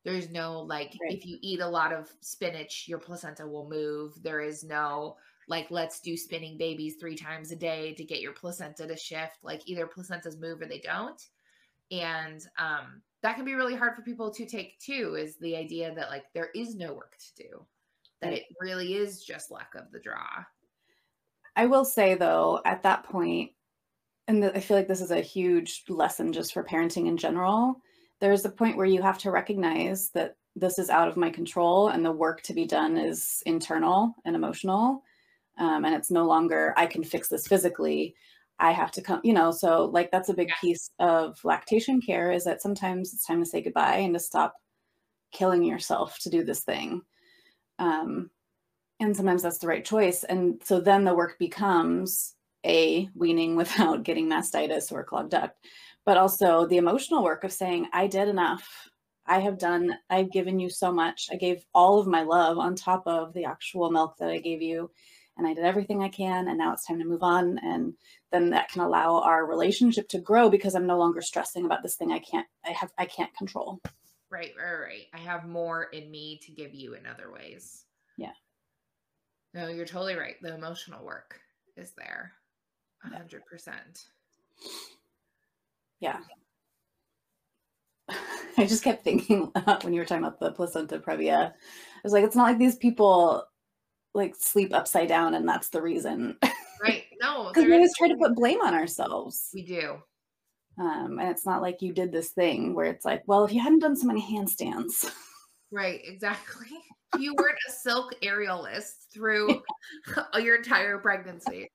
there's 0.06 0.30
no 0.30 0.60
like 0.60 0.94
right. 1.02 1.18
if 1.18 1.26
you 1.26 1.38
eat 1.42 1.62
a 1.62 1.68
lot 1.68 1.92
of 1.92 2.12
spinach 2.22 2.86
your 2.88 3.00
placenta 3.00 3.48
will 3.48 3.68
move 3.68 4.22
there 4.22 4.42
is 4.42 4.64
no 4.64 5.16
like 5.48 5.66
let's 5.72 6.00
do 6.00 6.16
spinning 6.16 6.58
babies 6.58 6.98
three 7.00 7.16
times 7.16 7.52
a 7.52 7.56
day 7.56 7.94
to 7.96 8.04
get 8.04 8.22
your 8.22 8.34
placenta 8.34 8.86
to 8.86 8.96
shift 8.96 9.38
like 9.42 9.62
either 9.66 9.88
placentas 9.88 10.40
move 10.40 10.62
or 10.62 10.68
they 10.68 10.80
don't 10.80 11.30
and 11.92 12.46
um 12.60 13.02
that 13.24 13.36
can 13.36 13.46
be 13.46 13.56
really 13.56 13.76
hard 13.76 13.96
for 13.96 14.04
people 14.04 14.30
to 14.30 14.46
take 14.46 14.80
too 14.80 15.16
is 15.18 15.38
the 15.38 15.56
idea 15.56 15.94
that 15.96 16.10
like 16.10 16.26
there 16.34 16.50
is 16.54 16.76
no 16.76 16.94
work 16.94 17.18
to 17.18 17.44
do 17.44 17.66
that 18.22 18.34
it 18.34 18.44
really 18.62 18.94
is 18.94 19.24
just 19.24 19.52
luck 19.52 19.74
of 19.76 19.92
the 19.92 20.00
draw 20.00 20.44
I 21.56 21.66
will 21.66 21.86
say 21.86 22.16
though, 22.16 22.62
at 22.66 22.84
that 22.84 23.04
point, 23.04 23.52
and 24.28 24.44
I 24.46 24.60
feel 24.60 24.78
like 24.78 24.88
this 24.88 25.02
is 25.02 25.12
a 25.12 25.22
huge 25.22 25.84
lesson 25.90 26.34
just 26.34 26.54
for 26.54 26.64
parenting 26.64 27.08
in 27.08 27.18
general. 27.18 27.82
There's 28.20 28.46
a 28.46 28.50
point 28.50 28.78
where 28.78 28.86
you 28.86 29.02
have 29.02 29.18
to 29.20 29.32
recognize 29.32 30.10
that 30.12 30.38
this 30.56 30.80
is 30.80 30.90
out 30.90 31.08
of 31.08 31.18
my 31.18 31.30
control 31.30 31.90
and 31.90 32.06
the 32.06 32.12
work 32.12 32.42
to 32.44 32.54
be 32.54 32.66
done 32.66 32.96
is 32.96 33.44
internal 33.46 34.16
and 34.24 34.36
emotional. 34.36 35.04
Um, 35.58 35.86
and 35.86 35.94
it's 35.94 36.10
no 36.10 36.26
longer, 36.26 36.74
I 36.78 36.86
can 36.86 37.04
fix 37.04 37.28
this 37.28 37.48
physically. 37.48 38.16
I 38.60 38.72
have 38.72 38.92
to 38.94 39.02
come, 39.02 39.22
you 39.24 39.34
know, 39.34 39.52
so 39.52 39.86
like 39.86 40.12
that's 40.12 40.30
a 40.30 40.34
big 40.34 40.50
Yeah. 40.50 40.56
piece 40.62 40.92
of 41.00 41.40
lactation 41.44 42.02
care 42.02 42.32
is 42.32 42.44
that 42.46 42.62
sometimes 42.62 43.14
it's 43.14 43.26
time 43.26 43.40
to 43.44 43.50
say 43.50 43.62
goodbye 43.62 43.98
and 43.98 44.14
to 44.14 44.20
stop 44.20 44.54
killing 45.32 45.64
yourself 45.64 46.18
to 46.20 46.30
do 46.30 46.44
this 46.44 46.62
thing. 46.62 47.02
Um, 47.80 48.30
and 49.00 49.16
sometimes 49.16 49.42
that's 49.44 49.58
the 49.58 49.68
right 49.68 49.84
choice. 49.84 50.24
And 50.24 50.62
so 50.64 50.80
then 50.80 51.04
the 51.04 51.16
work 51.16 51.38
becomes 51.40 52.36
a 52.66 53.10
weaning 53.16 53.56
without 53.58 54.04
getting 54.04 54.30
mastitis 54.30 54.92
or 54.92 55.04
clogged 55.04 55.32
duct, 55.32 55.58
but 56.06 56.18
also 56.18 56.66
the 56.68 56.78
emotional 56.78 57.24
work 57.24 57.44
of 57.44 57.52
saying, 57.52 57.88
I 57.94 58.08
did 58.08 58.28
enough. 58.28 58.90
I 59.26 59.40
have 59.40 59.58
done, 59.58 59.98
I've 60.10 60.32
given 60.32 60.60
you 60.60 60.70
so 60.70 60.92
much. 60.92 61.28
I 61.32 61.36
gave 61.38 61.66
all 61.74 62.00
of 62.00 62.08
my 62.08 62.24
love 62.24 62.58
on 62.58 62.76
top 62.76 63.04
of 63.08 63.34
the 63.34 63.46
actual 63.46 63.90
milk 63.90 64.18
that 64.18 64.30
I 64.30 64.40
gave 64.40 64.62
you. 64.62 64.92
And 65.38 65.48
I 65.48 65.54
did 65.54 65.66
everything 65.66 66.04
I 66.04 66.10
can. 66.10 66.48
And 66.48 66.58
now 66.58 66.74
it's 66.74 66.86
time 66.86 67.00
to 67.00 67.06
move 67.06 67.24
on. 67.24 67.58
And 67.64 67.94
then 68.32 68.52
that 68.52 68.70
can 68.70 68.82
allow 68.82 69.20
our 69.22 69.46
relationship 69.46 70.08
to 70.10 70.20
grow 70.20 70.50
because 70.50 70.76
I'm 70.76 70.86
no 70.86 71.00
longer 71.00 71.22
stressing 71.22 71.66
about 71.66 71.82
this 71.82 71.96
thing 71.96 72.12
I 72.12 72.20
can't, 72.20 72.48
I 72.66 72.72
have, 72.72 72.92
I 72.98 73.06
can't 73.06 73.36
control. 73.36 73.82
Right, 74.30 74.52
right, 74.58 74.80
right. 74.80 75.06
I 75.14 75.20
have 75.20 75.46
more 75.46 75.84
in 75.86 76.10
me 76.10 76.40
to 76.44 76.52
give 76.52 76.74
you 76.74 76.94
in 76.96 77.06
other 77.06 77.32
ways. 77.32 77.86
Yeah. 78.18 78.32
No, 79.54 79.68
you're 79.68 79.86
totally 79.86 80.16
right. 80.16 80.36
The 80.42 80.56
emotional 80.56 81.06
work 81.06 81.40
is 81.78 81.92
there. 81.98 82.32
a 83.04 83.16
hundred 83.16 83.46
percent. 83.46 84.06
Yeah. 86.00 86.20
I 88.58 88.66
just 88.66 88.84
kept 88.84 89.04
thinking 89.04 89.52
when 89.82 89.94
you 89.94 90.00
were 90.00 90.06
talking 90.06 90.24
about 90.24 90.40
the 90.40 90.52
placenta 90.52 91.00
previa, 91.00 91.52
I 91.52 91.54
was 92.04 92.14
like, 92.14 92.24
it's 92.24 92.36
not 92.36 92.44
like 92.44 92.58
these 92.58 92.76
people 92.76 93.46
like 94.14 94.36
sleep 94.36 94.74
upside 94.74 95.08
down 95.08 95.34
and 95.34 95.48
that's 95.48 95.70
the 95.70 95.82
reason. 95.82 96.38
Right. 96.82 97.06
No, 97.22 97.48
Because 97.54 97.66
we 97.66 97.74
always 97.74 97.96
try 97.98 98.08
to 98.10 98.16
put 98.18 98.36
blame 98.36 98.62
on 98.62 98.74
ourselves. 98.74 99.50
we 99.54 99.64
do. 99.64 99.98
Um, 100.80 101.20
and 101.20 101.30
it's 101.30 101.46
not 101.46 101.62
like 101.62 101.82
you 101.82 101.94
did 101.94 102.12
this 102.12 102.30
thing 102.30 102.74
where 102.74 102.86
it's 102.88 103.06
like, 103.06 103.24
well, 103.28 103.46
if 103.46 103.54
you 103.54 103.62
hadn't 103.62 103.80
done 103.80 103.96
so 103.96 104.08
many 104.08 104.22
handstands, 104.22 105.12
Right, 105.72 106.02
exactly. 106.04 106.68
You 107.18 107.34
weren't 107.36 107.58
a 107.68 107.72
silk 107.72 108.14
aerialist 108.22 109.08
through 109.12 109.62
your 110.40 110.56
entire 110.58 111.00
pregnancy. 111.00 111.68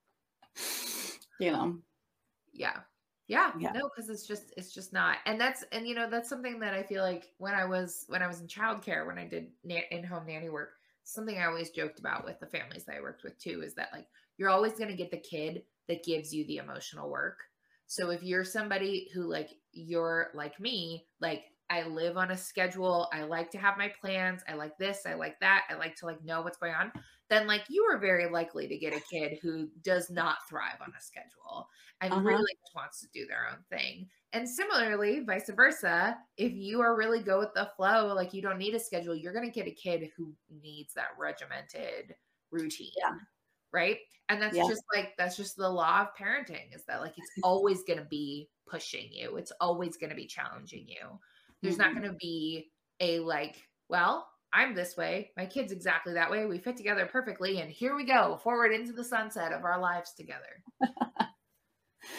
you 1.41 1.51
know, 1.53 1.79
Yeah. 2.53 2.77
Yeah. 3.27 3.53
Yeah. 3.59 3.73
No, 3.73 3.89
because 3.95 4.09
it's 4.09 4.27
just 4.27 4.55
it's 4.57 4.73
just 4.73 4.93
not. 4.93 5.19
And 5.27 5.41
that's 5.41 5.65
and 5.73 5.87
you 5.87 5.95
know, 5.95 6.09
that's 6.09 6.29
something 6.29 6.59
that 6.61 6.75
I 6.75 6.83
feel 6.83 7.03
like 7.03 7.27
when 7.39 7.55
I 7.55 7.65
was 7.67 8.05
when 8.09 8.23
I 8.23 8.27
was 8.27 8.41
in 8.41 8.47
childcare, 8.47 9.07
when 9.07 9.19
I 9.19 9.27
did 9.27 9.49
na- 9.65 9.81
in-home 9.91 10.27
nanny 10.27 10.49
work, 10.49 10.71
something 11.09 11.39
I 11.39 11.47
always 11.47 11.71
joked 11.71 11.99
about 11.99 12.25
with 12.25 12.39
the 12.39 12.47
families 12.47 12.85
that 12.85 12.97
I 12.97 13.01
worked 13.01 13.25
with 13.25 13.39
too 13.39 13.63
is 13.65 13.75
that 13.75 13.89
like 13.93 14.07
you're 14.37 14.51
always 14.51 14.75
going 14.75 14.91
to 14.91 14.97
get 14.97 15.11
the 15.11 15.19
kid 15.19 15.63
that 15.89 16.05
gives 16.05 16.35
you 16.35 16.47
the 16.47 16.59
emotional 16.59 17.11
work. 17.11 17.39
So 17.87 18.11
if 18.11 18.23
you're 18.23 18.45
somebody 18.45 19.09
who 19.15 19.23
like 19.23 19.51
you're 19.73 20.29
like 20.35 20.61
me, 20.61 21.07
like 21.21 21.45
I 21.71 21.83
live 21.85 22.17
on 22.17 22.31
a 22.31 22.37
schedule, 22.37 23.09
I 23.13 23.23
like 23.25 23.51
to 23.51 23.59
have 23.59 23.77
my 23.79 23.89
plans, 24.01 24.43
I 24.49 24.55
like 24.55 24.79
this, 24.79 25.05
I 25.07 25.15
like 25.15 25.39
that, 25.41 25.67
I 25.69 25.75
like 25.75 25.95
to 25.97 26.07
like 26.07 26.23
know 26.25 26.43
what's 26.43 26.59
going 26.59 26.75
on, 26.75 26.93
then 27.29 27.47
like 27.47 27.65
you 27.69 27.85
are 27.85 27.99
very 27.99 28.29
likely 28.31 28.67
to 28.69 28.79
get 28.79 28.95
a 28.95 29.01
kid 29.01 29.39
who 29.43 29.69
does 29.83 30.09
not 30.11 30.39
thrive 30.49 30.81
on 30.81 30.93
a 30.97 31.01
schedule 31.01 31.69
and 32.01 32.15
Uh-huh. 32.17 32.25
really 32.25 32.53
wants 32.75 33.01
to 33.01 33.09
do 33.13 33.27
their 33.27 33.47
own 33.49 33.65
thing. 33.71 34.09
And 34.33 34.49
similarly, 34.49 35.21
vice 35.21 35.51
versa, 35.51 36.19
if 36.37 36.53
you 36.53 36.81
are 36.81 36.97
really 36.97 37.23
go 37.23 37.39
with 37.39 37.53
the 37.55 37.71
flow, 37.77 38.15
like 38.15 38.33
you 38.33 38.43
don't 38.43 38.59
need 38.59 38.75
a 38.75 38.81
schedule, 38.81 39.15
you're 39.15 39.33
going 39.33 39.47
to 39.47 39.51
get 39.55 39.67
a 39.67 39.73
kid 39.75 40.11
who 40.17 40.35
needs 40.51 40.95
that 40.95 41.19
regimented 41.19 42.15
routine. 42.51 42.93
Yeah. 42.97 43.15
Right. 43.73 43.99
And 44.31 44.41
that's 44.41 44.65
Yeah. 44.65 44.65
just 44.65 44.83
like, 44.95 45.15
that's 45.19 45.37
just 45.37 45.57
the 45.57 45.69
law 45.69 46.03
of 46.03 46.15
parenting 46.19 46.75
is 46.75 46.85
that 46.87 47.01
like 47.01 47.19
it's 47.19 47.33
always 47.43 47.83
going 47.85 47.99
to 47.99 48.05
be 48.07 48.51
pushing 48.67 49.13
you, 49.13 49.37
it's 49.37 49.53
always 49.61 49.97
going 49.97 50.11
to 50.11 50.17
be 50.17 50.27
challenging 50.27 50.89
you. 50.89 51.19
There's 51.63 51.79
not 51.79 51.93
Mhm. 51.93 51.99
going 52.01 52.11
to 52.13 52.17
be 52.17 52.71
a 53.01 53.21
like, 53.21 53.63
well, 53.89 54.29
I'm 54.53 54.75
this 54.75 54.97
way, 54.97 55.33
my 55.37 55.45
kid's 55.47 55.73
exactly 55.73 56.15
that 56.15 56.31
way. 56.31 56.47
We 56.47 56.59
fit 56.59 56.77
together 56.77 57.07
perfectly. 57.07 57.61
And 57.61 57.71
here 57.71 57.95
we 57.95 58.05
go 58.05 58.39
forward 58.39 58.73
into 58.73 58.93
the 58.93 59.05
sunset 59.05 59.53
of 59.53 59.65
our 59.65 59.79
lives 59.79 60.15
together. 60.15 60.63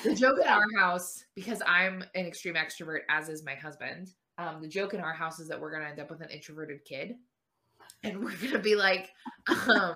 The 0.04 0.14
joke 0.14 0.40
in 0.40 0.48
our 0.48 0.68
house, 0.78 1.24
because 1.36 1.62
I'm 1.66 2.04
an 2.14 2.26
extreme 2.26 2.56
extrovert, 2.56 3.02
as 3.10 3.28
is 3.28 3.44
my 3.44 3.56
husband, 3.56 4.14
um, 4.38 4.62
the 4.62 4.68
joke 4.68 4.94
in 4.94 5.00
our 5.00 5.14
house 5.14 5.40
is 5.40 5.48
that 5.48 5.60
we're 5.60 5.72
gonna 5.72 5.90
end 5.90 6.00
up 6.00 6.10
with 6.12 6.22
an 6.22 6.30
introverted 6.30 6.86
kid. 6.86 7.16
And 8.04 8.24
we're 8.24 8.36
gonna 8.38 8.60
be 8.60 8.76
like, 8.76 9.10
um, 9.68 9.96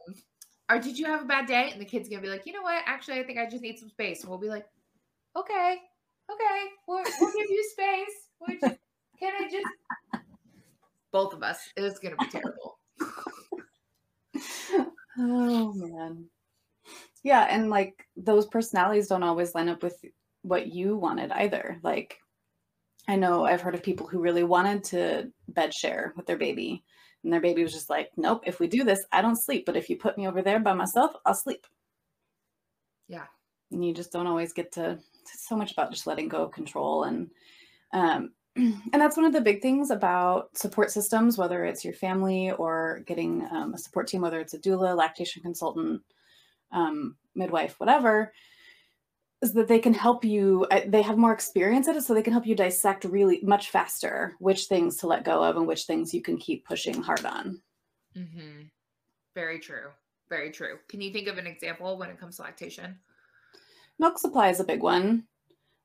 or 0.69 0.79
did 0.79 0.97
you 0.97 1.05
have 1.05 1.21
a 1.21 1.25
bad 1.25 1.45
day? 1.45 1.69
And 1.71 1.79
the 1.79 1.85
kid's 1.85 2.09
gonna 2.09 2.21
be 2.21 2.29
like, 2.29 2.45
you 2.45 2.53
know 2.53 2.63
what? 2.63 2.81
Actually, 2.85 3.19
I 3.19 3.23
think 3.23 3.37
I 3.37 3.47
just 3.47 3.61
need 3.61 3.77
some 3.77 3.89
space. 3.89 4.21
And 4.21 4.29
we'll 4.29 4.39
be 4.39 4.49
like, 4.49 4.65
okay, 5.37 5.77
okay, 6.31 6.61
we'll, 6.87 7.03
we'll 7.19 7.33
give 7.33 7.49
you 7.49 7.69
space. 7.71 8.29
We're 8.41 8.59
just, 8.59 8.79
can 9.23 9.33
I 9.41 9.49
just 9.49 9.65
both 11.11 11.33
of 11.33 11.43
us? 11.43 11.59
It's 11.77 11.99
gonna 11.99 12.15
be 12.17 12.27
terrible. 12.27 12.77
oh 15.17 15.73
man. 15.73 16.25
Yeah, 17.23 17.47
and 17.49 17.69
like 17.69 18.05
those 18.17 18.47
personalities 18.47 19.07
don't 19.07 19.23
always 19.23 19.55
line 19.55 19.69
up 19.69 19.81
with 19.81 20.03
what 20.41 20.73
you 20.73 20.97
wanted 20.97 21.31
either. 21.31 21.79
Like 21.83 22.19
I 23.07 23.15
know 23.15 23.45
I've 23.45 23.61
heard 23.61 23.75
of 23.75 23.83
people 23.83 24.07
who 24.07 24.19
really 24.19 24.43
wanted 24.43 24.83
to 24.85 25.31
bed 25.47 25.73
share 25.73 26.13
with 26.17 26.25
their 26.25 26.37
baby 26.37 26.83
and 27.23 27.31
their 27.31 27.41
baby 27.41 27.63
was 27.63 27.71
just 27.71 27.89
like, 27.89 28.09
"Nope, 28.17 28.43
if 28.45 28.59
we 28.59 28.67
do 28.67 28.83
this, 28.83 29.05
I 29.11 29.21
don't 29.21 29.41
sleep, 29.41 29.65
but 29.65 29.77
if 29.77 29.89
you 29.89 29.97
put 29.97 30.17
me 30.17 30.27
over 30.27 30.41
there 30.41 30.59
by 30.59 30.73
myself, 30.73 31.13
I'll 31.25 31.33
sleep." 31.33 31.65
Yeah. 33.07 33.27
And 33.71 33.85
you 33.85 33.93
just 33.93 34.11
don't 34.11 34.27
always 34.27 34.51
get 34.51 34.73
to 34.73 34.99
it's 35.21 35.47
so 35.47 35.55
much 35.55 35.71
about 35.71 35.91
just 35.91 36.05
letting 36.05 36.27
go 36.27 36.43
of 36.43 36.51
control 36.51 37.03
and 37.05 37.29
um 37.93 38.33
and 38.55 38.93
that's 38.93 39.17
one 39.17 39.25
of 39.25 39.33
the 39.33 39.41
big 39.41 39.61
things 39.61 39.89
about 39.89 40.55
support 40.57 40.91
systems, 40.91 41.37
whether 41.37 41.65
it's 41.65 41.83
your 41.83 41.93
family 41.93 42.51
or 42.51 43.01
getting 43.05 43.47
um, 43.51 43.73
a 43.73 43.77
support 43.77 44.07
team, 44.07 44.21
whether 44.21 44.39
it's 44.39 44.53
a 44.53 44.59
doula, 44.59 44.95
lactation 44.95 45.41
consultant, 45.41 46.01
um, 46.71 47.15
midwife, 47.35 47.79
whatever, 47.79 48.31
is 49.41 49.53
that 49.53 49.67
they 49.67 49.79
can 49.79 49.93
help 49.93 50.23
you. 50.23 50.67
uh, 50.69 50.81
They 50.87 51.01
have 51.01 51.17
more 51.17 51.33
experience 51.33 51.87
at 51.87 51.95
it, 51.95 52.03
so 52.03 52.13
they 52.13 52.21
can 52.21 52.33
help 52.33 52.45
you 52.45 52.55
dissect 52.55 53.05
really 53.05 53.39
much 53.43 53.71
faster 53.71 54.35
which 54.39 54.65
things 54.65 54.97
to 54.97 55.07
let 55.07 55.25
go 55.25 55.43
of 55.43 55.57
and 55.57 55.67
which 55.67 55.83
things 55.83 56.13
you 56.13 56.21
can 56.21 56.37
keep 56.37 56.65
pushing 56.65 57.01
hard 57.01 57.25
on. 57.25 57.61
hmm 58.15 58.61
Very 59.33 59.59
true. 59.59 59.89
Very 60.29 60.51
true. 60.51 60.77
Can 60.87 61.01
you 61.01 61.11
think 61.11 61.27
of 61.27 61.37
an 61.37 61.47
example 61.47 61.97
when 61.97 62.09
it 62.09 62.19
comes 62.19 62.37
to 62.37 62.43
lactation? 62.43 62.99
Milk 63.99 64.17
supply 64.17 64.49
is 64.49 64.59
a 64.59 64.63
big 64.63 64.81
one. 64.81 65.23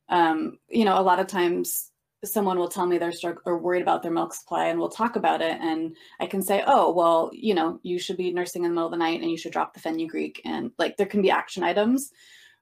Um, 0.09 0.59
you 0.68 0.85
know, 0.85 0.98
a 0.98 1.02
lot 1.02 1.18
of 1.18 1.26
times 1.26 1.90
someone 2.24 2.59
will 2.59 2.68
tell 2.68 2.87
me 2.87 2.98
they're 2.98 3.11
strugg- 3.11 3.42
or 3.44 3.59
worried 3.59 3.83
about 3.83 4.02
their 4.02 4.12
milk 4.12 4.35
supply 4.35 4.66
and 4.66 4.78
we'll 4.78 4.88
talk 4.88 5.16
about 5.16 5.40
it 5.40 5.59
and 5.61 5.96
I 6.20 6.26
can 6.26 6.42
say, 6.42 6.64
"Oh, 6.66 6.92
well, 6.92 7.31
you 7.33 7.54
know, 7.54 7.78
you 7.83 7.98
should 7.98 8.16
be 8.16 8.33
nursing 8.33 8.64
in 8.64 8.70
the 8.70 8.74
middle 8.74 8.87
of 8.87 8.92
the 8.92 8.96
night 8.96 9.20
and 9.20 9.31
you 9.31 9.37
should 9.37 9.52
drop 9.52 9.74
the 9.74 9.81
fenugreek." 9.81 10.40
And 10.44 10.72
like 10.78 10.96
there 10.96 11.07
can 11.07 11.22
be 11.22 11.31
action 11.31 11.62
items 11.62 12.11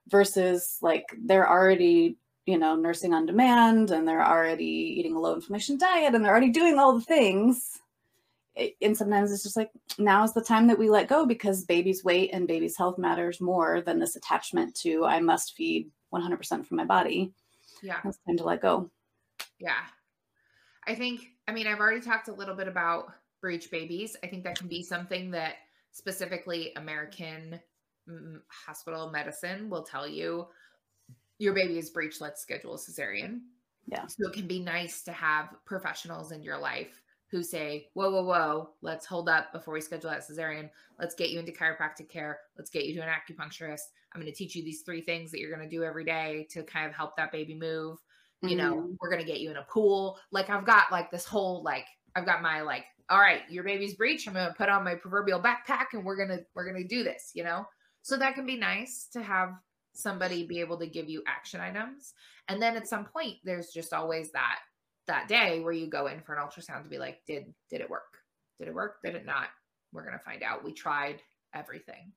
versus 0.09 0.77
like 0.81 1.05
they're 1.25 1.49
already, 1.49 2.17
you 2.45 2.57
know, 2.57 2.75
nursing 2.75 3.13
on 3.13 3.25
demand 3.25 3.91
and 3.91 4.07
they're 4.07 4.25
already 4.25 4.65
eating 4.65 5.15
a 5.15 5.19
low 5.19 5.33
inflammation 5.35 5.77
diet 5.77 6.13
and 6.13 6.23
they're 6.23 6.31
already 6.31 6.49
doing 6.49 6.77
all 6.77 6.93
the 6.93 7.05
things. 7.05 7.79
And 8.81 8.97
sometimes 8.97 9.31
it's 9.31 9.43
just 9.43 9.57
like 9.57 9.69
now 9.99 10.23
is 10.23 10.33
the 10.33 10.41
time 10.41 10.67
that 10.67 10.79
we 10.79 10.89
let 10.89 11.07
go 11.07 11.25
because 11.25 11.65
baby's 11.65 12.03
weight 12.03 12.31
and 12.33 12.47
baby's 12.47 12.77
health 12.77 12.97
matters 12.97 13.39
more 13.41 13.81
than 13.81 13.99
this 13.99 14.15
attachment 14.15 14.75
to 14.81 15.05
I 15.05 15.19
must 15.19 15.55
feed 15.55 15.91
100% 16.13 16.65
from 16.65 16.77
my 16.77 16.85
body. 16.85 17.33
Yeah. 17.83 17.99
It's 18.03 18.17
time 18.25 18.37
to 18.37 18.43
let 18.43 18.61
go. 18.61 18.89
Yeah. 19.59 19.83
I 20.87 20.95
think, 20.95 21.21
I 21.47 21.51
mean, 21.51 21.67
I've 21.67 21.79
already 21.79 22.01
talked 22.01 22.27
a 22.27 22.33
little 22.33 22.55
bit 22.55 22.67
about 22.67 23.07
breech 23.41 23.69
babies. 23.71 24.15
I 24.23 24.27
think 24.27 24.43
that 24.43 24.57
can 24.57 24.67
be 24.67 24.83
something 24.83 25.31
that 25.31 25.55
specifically 25.91 26.73
American 26.75 27.59
mm, 28.09 28.39
hospital 28.47 29.09
medicine 29.09 29.69
will 29.69 29.83
tell 29.83 30.07
you 30.07 30.47
your 31.39 31.53
baby 31.53 31.77
is 31.77 31.89
breech, 31.89 32.19
let's 32.19 32.41
schedule 32.41 32.73
a 32.73 32.77
cesarean. 32.77 33.41
Yeah. 33.87 34.05
So 34.07 34.27
it 34.27 34.33
can 34.33 34.47
be 34.47 34.59
nice 34.59 35.03
to 35.03 35.11
have 35.11 35.49
professionals 35.65 36.31
in 36.31 36.43
your 36.43 36.57
life 36.57 37.01
who 37.29 37.43
say, 37.43 37.89
whoa, 37.93 38.09
whoa, 38.09 38.23
whoa, 38.23 38.69
let's 38.81 39.05
hold 39.05 39.29
up 39.29 39.51
before 39.51 39.73
we 39.73 39.81
schedule 39.81 40.09
that 40.09 40.23
cesarean. 40.27 40.69
Let's 40.97 41.13
get 41.13 41.29
you 41.29 41.39
into 41.39 41.51
chiropractic 41.51 42.09
care. 42.09 42.39
Let's 42.57 42.69
get 42.69 42.85
you 42.85 42.95
to 42.95 43.01
an 43.01 43.09
acupuncturist. 43.09 43.81
I'm 44.13 44.21
going 44.21 44.31
to 44.31 44.37
teach 44.37 44.55
you 44.55 44.63
these 44.63 44.81
three 44.81 45.01
things 45.01 45.31
that 45.31 45.39
you're 45.39 45.55
going 45.55 45.67
to 45.69 45.75
do 45.75 45.83
every 45.83 46.05
day 46.05 46.47
to 46.51 46.63
kind 46.63 46.87
of 46.87 46.93
help 46.93 47.15
that 47.17 47.31
baby 47.31 47.53
move 47.53 47.99
you 48.41 48.55
know 48.55 48.75
Mhm. 48.75 48.97
we're 48.99 49.09
gonna 49.09 49.23
get 49.23 49.39
you 49.39 49.49
in 49.49 49.57
a 49.57 49.63
pool 49.63 50.19
like 50.31 50.49
i've 50.49 50.65
got 50.65 50.91
like 50.91 51.09
this 51.11 51.25
whole 51.25 51.63
like 51.63 51.87
i've 52.15 52.25
got 52.25 52.41
my 52.41 52.61
like 52.61 52.85
all 53.09 53.19
right 53.19 53.49
your 53.49 53.63
baby's 53.63 53.95
breech 53.95 54.27
i'm 54.27 54.33
gonna 54.33 54.53
put 54.57 54.69
on 54.69 54.83
my 54.83 54.95
proverbial 54.95 55.41
backpack 55.41 55.87
and 55.93 56.03
we're 56.05 56.15
gonna 56.17 56.39
we're 56.53 56.65
gonna 56.65 56.83
do 56.87 57.03
this 57.03 57.31
you 57.33 57.43
know 57.43 57.65
so 58.03 58.15
that 58.17 58.35
can 58.35 58.45
be 58.45 58.57
nice 58.57 59.07
to 59.11 59.21
have 59.23 59.49
somebody 59.93 60.45
be 60.45 60.59
able 60.59 60.77
to 60.77 60.87
give 60.87 61.09
you 61.09 61.23
action 61.27 61.59
items. 61.59 62.13
And 62.47 62.61
then 62.61 62.77
at 62.77 62.87
some 62.87 63.03
point, 63.05 63.37
there's 63.43 63.69
just 63.69 63.93
always 63.93 64.31
that 64.31 64.59
that 65.07 65.27
day 65.27 65.59
where 65.61 65.73
you 65.73 65.87
go 65.87 66.05
in 66.07 66.21
for 66.21 66.35
an 66.35 66.41
ultrasound 66.45 66.83
to 66.83 66.89
be 66.89 66.99
like, 66.99 67.19
did 67.25 67.53
did 67.69 67.81
it 67.81 67.89
work? 67.89 68.17
Did 68.59 68.67
it 68.67 68.75
work? 68.75 69.01
Did 69.03 69.15
it 69.15 69.25
not? 69.25 69.47
We're 69.91 70.05
gonna 70.05 70.19
find 70.19 70.43
out. 70.43 70.63
We 70.63 70.71
tried 70.71 71.21
everything. 71.53 72.13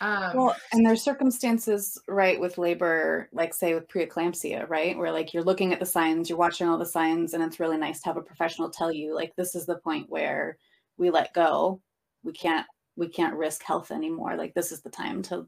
Um, 0.00 0.36
well, 0.36 0.56
and 0.72 0.86
there's 0.86 1.02
circumstances, 1.02 2.00
right, 2.06 2.38
with 2.38 2.58
labor, 2.58 3.28
like 3.32 3.54
say 3.54 3.74
with 3.74 3.88
preeclampsia, 3.88 4.68
right, 4.68 4.96
where 4.96 5.12
like 5.12 5.34
you're 5.34 5.42
looking 5.42 5.72
at 5.72 5.80
the 5.80 5.86
signs, 5.86 6.28
you're 6.28 6.38
watching 6.38 6.68
all 6.68 6.78
the 6.78 6.86
signs, 6.86 7.34
and 7.34 7.42
it's 7.42 7.60
really 7.60 7.78
nice 7.78 8.00
to 8.00 8.06
have 8.06 8.16
a 8.16 8.22
professional 8.22 8.70
tell 8.70 8.92
you, 8.92 9.14
like, 9.14 9.34
this 9.36 9.54
is 9.54 9.66
the 9.66 9.76
point 9.76 10.08
where 10.08 10.58
we 10.96 11.10
let 11.10 11.34
go. 11.34 11.80
We 12.22 12.32
can't, 12.32 12.66
we 12.96 13.08
can't 13.08 13.36
risk 13.36 13.62
health 13.62 13.90
anymore. 13.90 14.36
Like, 14.36 14.54
this 14.54 14.70
is 14.70 14.82
the 14.82 14.90
time 14.90 15.22
to, 15.22 15.46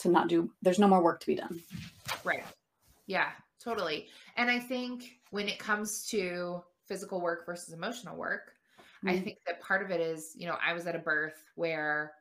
to 0.00 0.08
not 0.08 0.28
do. 0.28 0.50
There's 0.62 0.78
no 0.78 0.88
more 0.88 1.02
work 1.02 1.20
to 1.20 1.26
be 1.26 1.36
done. 1.36 1.60
Right. 2.24 2.44
Yeah. 3.06 3.28
Totally. 3.62 4.08
And 4.36 4.50
I 4.50 4.58
think 4.58 5.20
when 5.30 5.48
it 5.48 5.58
comes 5.58 6.06
to 6.08 6.62
physical 6.86 7.20
work 7.20 7.46
versus 7.46 7.72
emotional 7.72 8.14
work, 8.14 8.52
mm-hmm. 8.78 9.08
I 9.08 9.18
think 9.18 9.38
that 9.46 9.60
part 9.62 9.82
of 9.82 9.90
it 9.90 10.02
is, 10.02 10.34
you 10.36 10.46
know, 10.46 10.56
I 10.62 10.74
was 10.74 10.86
at 10.86 10.94
a 10.94 10.98
birth 10.98 11.42
where 11.54 12.12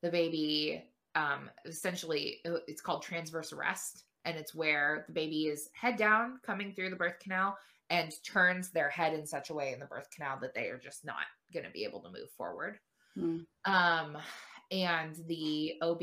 the 0.00 0.10
baby 0.10 0.84
um, 1.14 1.50
essentially 1.64 2.40
uh, 2.46 2.58
it's 2.66 2.80
called 2.80 3.02
transverse 3.02 3.52
arrest 3.52 4.04
and 4.24 4.36
it's 4.36 4.54
where 4.54 5.04
the 5.08 5.12
baby 5.12 5.46
is 5.46 5.68
head 5.74 5.96
down 5.96 6.38
coming 6.44 6.72
through 6.72 6.90
the 6.90 6.96
birth 6.96 7.18
canal 7.20 7.56
and 7.90 8.12
turns 8.24 8.70
their 8.70 8.88
head 8.88 9.12
in 9.12 9.26
such 9.26 9.50
a 9.50 9.54
way 9.54 9.72
in 9.72 9.80
the 9.80 9.86
birth 9.86 10.08
canal 10.14 10.38
that 10.40 10.54
they 10.54 10.68
are 10.68 10.78
just 10.78 11.04
not 11.04 11.26
going 11.52 11.66
to 11.66 11.72
be 11.72 11.84
able 11.84 12.00
to 12.00 12.08
move 12.08 12.30
forward. 12.36 12.78
Mm. 13.18 13.44
um, 13.66 14.16
and 14.70 15.16
the 15.26 15.74
ob 15.82 16.00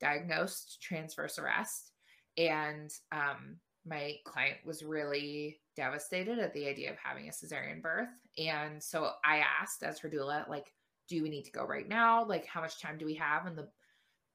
diagnosed 0.00 0.82
transverse 0.82 1.38
arrest 1.38 1.92
and 2.36 2.90
um, 3.12 3.58
my 3.86 4.16
client 4.24 4.56
was 4.66 4.82
really 4.82 5.60
devastated 5.76 6.40
at 6.40 6.52
the 6.52 6.66
idea 6.66 6.90
of 6.90 6.96
having 7.00 7.28
a 7.28 7.30
cesarean 7.30 7.80
birth 7.80 8.08
and 8.38 8.82
so 8.82 9.12
i 9.24 9.40
asked 9.60 9.84
as 9.84 10.00
her 10.00 10.10
doula 10.10 10.48
like 10.48 10.72
do 11.08 11.22
we 11.22 11.30
need 11.30 11.44
to 11.44 11.50
go 11.50 11.64
right 11.64 11.88
now? 11.88 12.24
Like 12.24 12.46
how 12.46 12.60
much 12.60 12.80
time 12.80 12.98
do 12.98 13.06
we 13.06 13.14
have? 13.14 13.46
And 13.46 13.56
the 13.56 13.68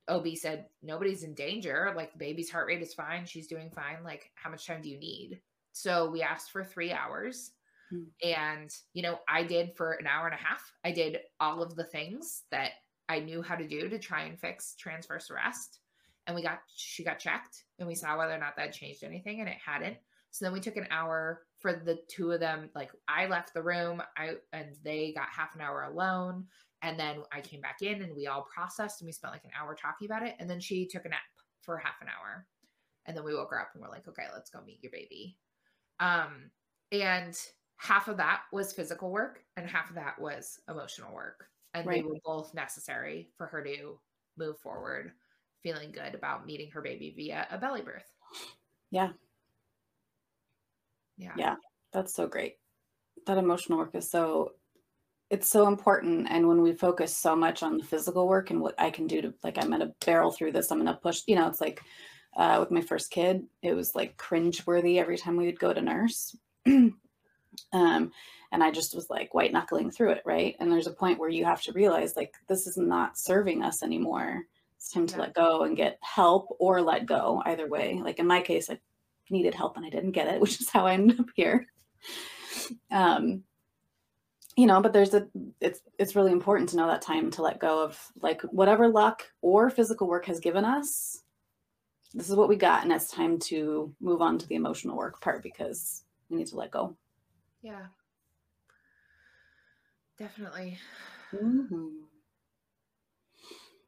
OB 0.07 0.27
said 0.35 0.65
nobody's 0.81 1.23
in 1.23 1.33
danger. 1.33 1.93
Like 1.95 2.11
the 2.11 2.19
baby's 2.19 2.49
heart 2.49 2.67
rate 2.67 2.81
is 2.81 2.93
fine. 2.93 3.25
She's 3.25 3.47
doing 3.47 3.69
fine. 3.69 4.03
Like, 4.03 4.31
how 4.35 4.49
much 4.49 4.67
time 4.67 4.81
do 4.81 4.89
you 4.89 4.99
need? 4.99 5.41
So 5.71 6.09
we 6.09 6.21
asked 6.21 6.51
for 6.51 6.63
three 6.63 6.91
hours. 6.91 7.51
Hmm. 7.89 8.03
And, 8.23 8.69
you 8.93 9.01
know, 9.01 9.19
I 9.27 9.43
did 9.43 9.75
for 9.75 9.93
an 9.93 10.07
hour 10.07 10.25
and 10.25 10.35
a 10.35 10.43
half. 10.43 10.61
I 10.83 10.91
did 10.91 11.19
all 11.39 11.61
of 11.61 11.75
the 11.75 11.85
things 11.85 12.43
that 12.51 12.71
I 13.09 13.19
knew 13.19 13.41
how 13.41 13.55
to 13.55 13.67
do 13.67 13.89
to 13.89 13.99
try 13.99 14.23
and 14.23 14.39
fix 14.39 14.75
transverse 14.75 15.29
arrest. 15.31 15.79
And 16.27 16.35
we 16.35 16.41
got, 16.41 16.59
she 16.73 17.03
got 17.03 17.19
checked 17.19 17.63
and 17.79 17.87
we 17.87 17.95
saw 17.95 18.17
whether 18.17 18.33
or 18.33 18.39
not 18.39 18.55
that 18.57 18.73
changed 18.73 19.03
anything 19.03 19.39
and 19.39 19.49
it 19.49 19.57
hadn't. 19.63 19.97
So 20.33 20.45
then 20.45 20.53
we 20.53 20.61
took 20.61 20.77
an 20.77 20.87
hour 20.89 21.43
for 21.59 21.73
the 21.73 21.99
two 22.09 22.31
of 22.31 22.39
them. 22.39 22.69
Like 22.73 22.91
I 23.07 23.27
left 23.27 23.53
the 23.53 23.61
room, 23.61 24.01
I 24.17 24.33
and 24.51 24.75
they 24.83 25.13
got 25.13 25.29
half 25.29 25.53
an 25.53 25.61
hour 25.61 25.83
alone. 25.83 26.45
And 26.83 26.99
then 26.99 27.23
I 27.31 27.39
came 27.39 27.61
back 27.61 27.81
in 27.81 28.03
and 28.03 28.15
we 28.15 28.27
all 28.27 28.45
processed 28.53 29.01
and 29.01 29.07
we 29.07 29.13
spent 29.13 29.33
like 29.33 29.45
an 29.45 29.51
hour 29.59 29.73
talking 29.73 30.05
about 30.05 30.21
it. 30.21 30.35
And 30.39 30.49
then 30.49 30.59
she 30.59 30.85
took 30.85 31.05
a 31.05 31.09
nap 31.09 31.21
for 31.61 31.77
half 31.77 32.01
an 32.01 32.09
hour. 32.09 32.45
And 33.05 33.15
then 33.15 33.23
we 33.23 33.33
woke 33.33 33.51
her 33.51 33.59
up 33.59 33.69
and 33.73 33.81
we're 33.81 33.89
like, 33.89 34.07
okay, 34.07 34.25
let's 34.33 34.49
go 34.49 34.59
meet 34.65 34.83
your 34.83 34.91
baby. 34.91 35.37
Um, 36.01 36.51
and 36.91 37.35
half 37.77 38.09
of 38.09 38.17
that 38.17 38.41
was 38.51 38.73
physical 38.73 39.11
work 39.11 39.39
and 39.55 39.67
half 39.67 39.89
of 39.89 39.95
that 39.95 40.19
was 40.19 40.59
emotional 40.69 41.13
work. 41.13 41.45
And 41.73 41.87
right. 41.87 42.03
they 42.03 42.07
were 42.07 42.19
both 42.23 42.53
necessary 42.53 43.29
for 43.37 43.47
her 43.47 43.63
to 43.63 43.97
move 44.37 44.59
forward, 44.59 45.13
feeling 45.63 45.91
good 45.91 46.13
about 46.13 46.45
meeting 46.45 46.69
her 46.71 46.81
baby 46.81 47.13
via 47.15 47.47
a 47.49 47.57
belly 47.57 47.81
birth. 47.81 48.13
Yeah. 48.91 49.09
Yeah. 51.17 51.33
Yeah. 51.37 51.55
That's 51.93 52.13
so 52.13 52.27
great. 52.27 52.55
That 53.25 53.37
emotional 53.37 53.77
work 53.77 53.95
is 53.95 54.11
so 54.11 54.51
it's 55.33 55.49
so 55.49 55.67
important 55.67 56.27
and 56.29 56.47
when 56.47 56.61
we 56.61 56.71
focus 56.73 57.17
so 57.17 57.35
much 57.35 57.63
on 57.63 57.79
the 57.79 57.83
physical 57.83 58.27
work 58.27 58.51
and 58.51 58.61
what 58.61 58.79
i 58.79 58.91
can 58.91 59.07
do 59.07 59.19
to 59.19 59.33
like 59.43 59.57
i'm 59.57 59.71
gonna 59.71 59.91
barrel 60.05 60.31
through 60.31 60.51
this 60.51 60.69
i'm 60.69 60.77
gonna 60.77 60.99
push 61.01 61.23
you 61.25 61.35
know 61.35 61.47
it's 61.47 61.59
like 61.59 61.81
uh, 62.37 62.57
with 62.59 62.69
my 62.69 62.81
first 62.81 63.09
kid 63.09 63.43
it 63.63 63.73
was 63.73 63.95
like 63.95 64.15
cringe 64.15 64.65
worthy 64.67 64.99
every 64.99 65.17
time 65.17 65.35
we 65.35 65.45
would 65.45 65.59
go 65.59 65.73
to 65.73 65.81
nurse. 65.81 66.35
Um, 67.71 68.11
and 68.51 68.63
i 68.63 68.71
just 68.71 68.95
was 68.95 69.11
like 69.11 69.35
white 69.35 69.53
knuckling 69.53 69.91
through 69.91 70.13
it 70.13 70.23
right? 70.25 70.55
And 70.59 70.71
there's 70.71 70.87
a 70.87 70.91
point 70.91 71.19
where 71.19 71.29
you 71.29 71.45
have 71.45 71.61
to 71.63 71.71
realize 71.71 72.15
like 72.15 72.33
this 72.47 72.65
is 72.65 72.77
not 72.77 73.15
serving 73.15 73.61
us 73.61 73.83
anymore. 73.83 74.41
It's 74.75 74.89
time 74.89 75.05
to 75.05 75.17
yeah. 75.17 75.21
let 75.21 75.35
go 75.35 75.61
and 75.61 75.77
get 75.77 75.99
help 76.01 76.47
or 76.59 76.81
let 76.81 77.05
go 77.05 77.43
either 77.45 77.69
way. 77.69 78.01
Like 78.03 78.17
in 78.17 78.25
my 78.25 78.41
case 78.41 78.71
i 78.71 78.79
needed 79.29 79.53
help 79.53 79.77
and 79.77 79.85
i 79.85 79.89
didn't 79.89 80.13
get 80.13 80.33
it 80.33 80.41
which 80.45 80.59
is 80.61 80.69
how 80.71 80.87
i 80.87 80.93
ended 80.93 81.19
up 81.19 81.27
here. 81.35 81.67
Um, 82.89 83.43
you 84.55 84.67
know 84.67 84.81
but 84.81 84.93
there's 84.93 85.13
a 85.13 85.27
it's 85.59 85.81
it's 85.97 86.15
really 86.15 86.31
important 86.31 86.69
to 86.69 86.77
know 86.77 86.87
that 86.87 87.01
time 87.01 87.31
to 87.31 87.41
let 87.41 87.59
go 87.59 87.83
of 87.83 87.99
like 88.21 88.41
whatever 88.43 88.87
luck 88.87 89.23
or 89.41 89.69
physical 89.69 90.07
work 90.07 90.25
has 90.25 90.39
given 90.39 90.63
us 90.63 91.23
this 92.13 92.29
is 92.29 92.35
what 92.35 92.49
we 92.49 92.55
got 92.55 92.83
and 92.83 92.91
it's 92.91 93.09
time 93.09 93.39
to 93.39 93.93
move 93.99 94.21
on 94.21 94.37
to 94.37 94.47
the 94.47 94.55
emotional 94.55 94.95
work 94.95 95.19
part 95.21 95.41
because 95.41 96.03
we 96.29 96.37
need 96.37 96.47
to 96.47 96.55
let 96.55 96.71
go. 96.71 96.95
Yeah. 97.61 97.87
Definitely. 100.17 100.77
Mm-hmm. 101.33 101.87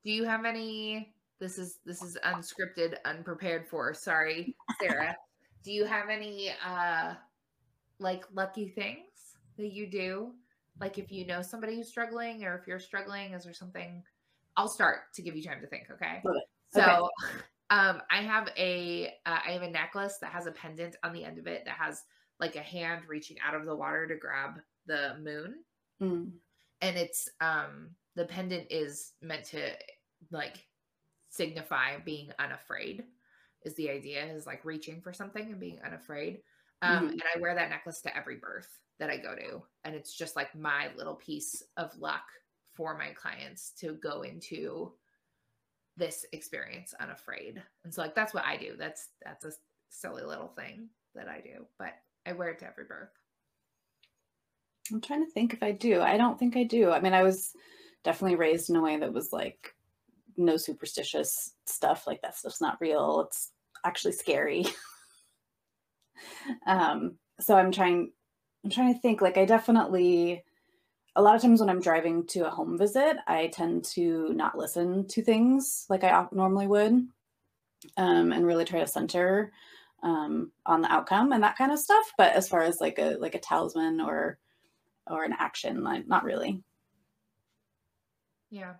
do 0.04 0.12
you 0.12 0.24
have 0.24 0.46
any 0.46 1.14
this 1.40 1.60
is 1.60 1.78
this 1.86 2.02
is 2.02 2.18
unscripted 2.26 2.96
unprepared 3.06 3.68
for 3.68 3.94
sorry 3.94 4.56
sarah. 4.82 5.16
Do 5.64 5.72
you 5.72 5.86
have 5.86 6.10
any 6.10 6.52
uh 6.66 7.14
like 8.00 8.24
lucky 8.34 8.68
things 8.68 9.06
that 9.58 9.72
you 9.74 9.88
do 9.88 10.32
like 10.80 10.98
if 10.98 11.12
you 11.12 11.26
know 11.26 11.42
somebody 11.42 11.76
who's 11.76 11.88
struggling 11.88 12.44
or 12.44 12.56
if 12.56 12.68
you're 12.68 12.80
struggling 12.80 13.34
is 13.34 13.44
there 13.44 13.54
something 13.54 14.04
i'll 14.58 14.68
start 14.68 15.14
to 15.14 15.22
give 15.22 15.36
you 15.36 15.44
time 15.44 15.62
to 15.62 15.68
think 15.68 15.84
okay 15.92 16.22
so 16.70 16.82
okay. 16.82 17.38
um 17.70 18.02
i 18.12 18.18
have 18.18 18.50
a 18.58 19.08
uh, 19.26 19.40
I 19.46 19.52
have 19.52 19.62
a 19.62 19.70
necklace 19.70 20.18
that 20.22 20.32
has 20.32 20.46
a 20.46 20.52
pendant 20.52 20.96
on 21.04 21.14
the 21.14 21.24
end 21.24 21.38
of 21.38 21.48
it 21.48 21.64
that 21.66 21.76
has 21.78 22.04
like 22.40 22.56
a 22.56 22.62
hand 22.62 23.04
reaching 23.08 23.38
out 23.46 23.56
of 23.56 23.66
the 23.66 23.76
water 23.76 24.08
to 24.08 24.16
grab 24.16 24.60
the 24.86 25.16
moon 25.22 25.56
mm. 26.02 26.30
and 26.82 26.98
it's 26.98 27.30
um 27.42 27.90
the 28.16 28.26
pendant 28.26 28.68
is 28.70 29.14
meant 29.22 29.46
to 29.46 29.72
like 30.32 30.66
signify 31.30 31.98
being 32.06 32.30
unafraid 32.40 33.04
is 33.64 33.76
the 33.76 33.90
idea 33.90 34.26
is 34.26 34.46
like 34.46 34.64
reaching 34.64 35.02
for 35.02 35.12
something 35.12 35.52
and 35.52 35.60
being 35.60 35.80
unafraid 35.86 36.40
um 36.82 36.96
mm-hmm. 36.96 37.08
and 37.08 37.24
i 37.36 37.40
wear 37.40 37.56
that 37.56 37.70
necklace 37.70 38.02
to 38.02 38.16
every 38.16 38.38
birth 38.38 38.80
that 39.00 39.10
I 39.10 39.18
go 39.18 39.36
to. 39.36 39.62
And 39.84 39.96
it's 39.96 40.16
just 40.16 40.36
like 40.36 40.56
my 40.56 40.90
little 40.98 41.16
piece 41.16 41.64
of 41.78 41.92
luck 42.00 42.24
for 42.74 42.98
my 42.98 43.10
clients 43.10 43.72
to 43.80 43.94
go 43.96 44.24
into 44.24 44.94
this 45.98 46.26
experience 46.34 46.94
unafraid. 47.00 47.62
And 47.84 47.94
so 47.94 48.02
like 48.02 48.16
that's 48.16 48.34
what 48.34 48.46
I 48.46 48.58
do. 48.58 48.76
That's 48.78 49.10
that's 49.24 49.46
a 49.46 49.52
silly 49.90 50.24
little 50.24 50.50
thing 50.50 50.90
that 51.16 51.28
I 51.28 51.40
do, 51.42 51.66
but 51.80 51.94
I 52.26 52.34
wear 52.34 52.50
it 52.50 52.60
to 52.60 52.68
every 52.68 52.86
birth. 52.86 53.10
I'm 54.92 55.02
trying 55.02 55.26
to 55.26 55.32
think 55.32 55.54
if 55.54 55.64
I 55.64 55.72
do. 55.72 56.02
I 56.02 56.18
don't 56.18 56.38
think 56.38 56.58
I 56.58 56.64
do. 56.64 56.92
I 56.92 57.00
mean, 57.00 57.14
I 57.14 57.24
was 57.24 57.54
definitely 58.04 58.36
raised 58.36 58.70
in 58.70 58.76
a 58.76 58.82
way 58.82 58.98
that 58.98 59.14
was 59.14 59.34
like 59.34 59.74
no 60.38 60.58
superstitious 60.58 61.54
stuff. 61.66 62.06
Like 62.06 62.22
that 62.22 62.36
stuff's 62.36 62.62
not 62.62 62.78
real. 62.80 63.22
It's 63.28 63.52
actually 63.84 64.14
scary. 64.14 64.66
um, 66.68 67.18
so 67.40 67.56
I'm 67.56 67.72
trying 67.72 68.12
I'm 68.66 68.72
trying 68.72 68.94
to 68.96 69.00
think. 69.00 69.22
Like, 69.22 69.38
I 69.38 69.46
definitely, 69.46 70.44
a 71.16 71.22
lot 71.22 71.36
of 71.36 71.42
times 71.42 71.60
when 71.60 71.70
I'm 71.70 71.82
driving 71.82 72.26
to 72.28 72.48
a 72.48 72.50
home 72.50 72.78
visit, 72.80 73.18
I 73.28 73.48
tend 73.48 73.86
to 73.94 74.34
not 74.34 74.58
listen 74.58 75.08
to 75.10 75.24
things 75.24 75.86
like 75.88 76.04
I 76.04 76.26
normally 76.32 76.66
would 76.66 77.08
um, 77.96 78.32
and 78.32 78.46
really 78.46 78.66
try 78.66 78.80
to 78.80 78.88
center 78.88 79.52
um, 80.02 80.52
on 80.66 80.82
the 80.82 80.92
outcome 80.92 81.32
and 81.32 81.44
that 81.44 81.58
kind 81.58 81.72
of 81.72 81.80
stuff. 81.80 82.12
But 82.18 82.34
as 82.34 82.50
far 82.50 82.64
as 82.64 82.82
like 82.82 82.98
a 82.98 83.18
like 83.20 83.36
a 83.36 83.40
talisman 83.40 84.02
or 84.02 84.40
or 85.08 85.24
an 85.24 85.36
action, 85.38 85.84
like 85.84 86.08
not 86.08 86.24
really. 86.24 86.64
Yeah. 88.50 88.74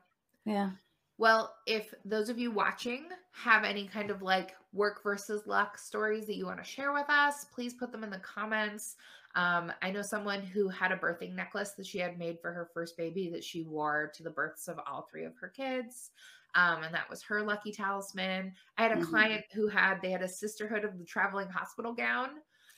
Yeah. 0.46 0.72
Well, 1.18 1.56
if 1.66 1.94
those 2.04 2.30
of 2.30 2.38
you 2.38 2.52
watching 2.52 3.06
have 3.32 3.64
any 3.64 3.88
kind 3.88 4.10
of 4.10 4.22
like 4.22 4.56
work 4.74 5.02
versus 5.04 5.48
luck 5.48 5.78
stories 5.78 6.26
that 6.28 6.36
you 6.36 6.46
want 6.46 6.58
to 6.58 6.70
share 6.70 6.92
with 6.92 7.10
us, 7.10 7.46
please 7.46 7.74
put 7.74 7.92
them 7.92 8.04
in 8.04 8.10
the 8.10 8.20
comments. 8.20 8.96
Um, 9.36 9.72
I 9.82 9.92
know 9.92 10.02
someone 10.02 10.42
who 10.42 10.70
had 10.70 10.92
a 10.92 10.98
birthing 10.98 11.36
necklace 11.36 11.72
that 11.72 11.86
she 11.86 12.00
had 12.00 12.18
made 12.18 12.40
for 12.42 12.54
her 12.54 12.70
first 12.74 12.96
baby 12.98 13.30
that 13.32 13.44
she 13.44 13.64
wore 13.64 14.12
to 14.16 14.24
the 14.24 14.30
births 14.30 14.68
of 14.68 14.80
all 14.88 15.08
three 15.12 15.26
of 15.26 15.34
her 15.40 15.50
kids. 15.50 16.12
Um, 16.56 16.84
and 16.84 16.94
that 16.94 17.10
was 17.10 17.22
her 17.24 17.44
lucky 17.44 17.74
talisman. 17.74 18.54
I 18.78 18.84
had 18.84 18.94
a 18.94 18.96
mm-hmm. 18.96 19.10
client 19.10 19.44
who 19.54 19.68
had, 19.68 20.02
they 20.02 20.12
had 20.12 20.22
a 20.22 20.28
sisterhood 20.28 20.86
of 20.86 20.98
the 20.98 21.04
traveling 21.04 21.50
hospital 21.50 21.94
gown. 21.94 22.30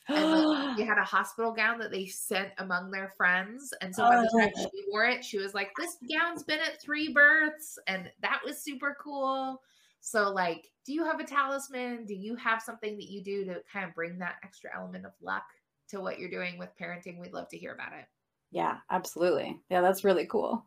and 0.08 0.76
they 0.78 0.84
had 0.84 0.98
a 0.98 1.04
hospital 1.04 1.52
gown 1.52 1.78
that 1.78 1.92
they 1.92 2.06
sent 2.06 2.50
among 2.58 2.90
their 2.90 3.14
friends. 3.16 3.72
And 3.80 3.94
so 3.94 4.02
by 4.02 4.16
the 4.16 4.40
time 4.40 4.50
oh. 4.56 4.62
she 4.62 4.84
wore 4.90 5.04
it, 5.04 5.24
she 5.24 5.38
was 5.38 5.54
like, 5.54 5.70
This 5.78 5.96
gown's 6.12 6.42
been 6.42 6.58
at 6.58 6.82
three 6.82 7.12
births. 7.12 7.78
And 7.86 8.10
that 8.20 8.40
was 8.44 8.64
super 8.64 8.96
cool. 9.00 9.60
So, 10.00 10.30
like, 10.30 10.66
do 10.84 10.92
you 10.92 11.04
have 11.04 11.20
a 11.20 11.24
talisman? 11.24 12.04
Do 12.04 12.14
you 12.14 12.34
have 12.36 12.62
something 12.62 12.96
that 12.96 13.08
you 13.08 13.22
do 13.22 13.44
to 13.44 13.60
kind 13.72 13.86
of 13.86 13.94
bring 13.94 14.18
that 14.18 14.36
extra 14.42 14.70
element 14.74 15.04
of 15.04 15.12
luck 15.20 15.44
to 15.90 16.00
what 16.00 16.18
you're 16.18 16.30
doing 16.30 16.58
with 16.58 16.70
parenting? 16.80 17.18
We'd 17.18 17.32
love 17.32 17.48
to 17.48 17.58
hear 17.58 17.72
about 17.72 17.92
it. 17.92 18.06
Yeah, 18.50 18.78
absolutely. 18.90 19.58
Yeah, 19.70 19.80
that's 19.80 20.04
really 20.04 20.26
cool. 20.26 20.64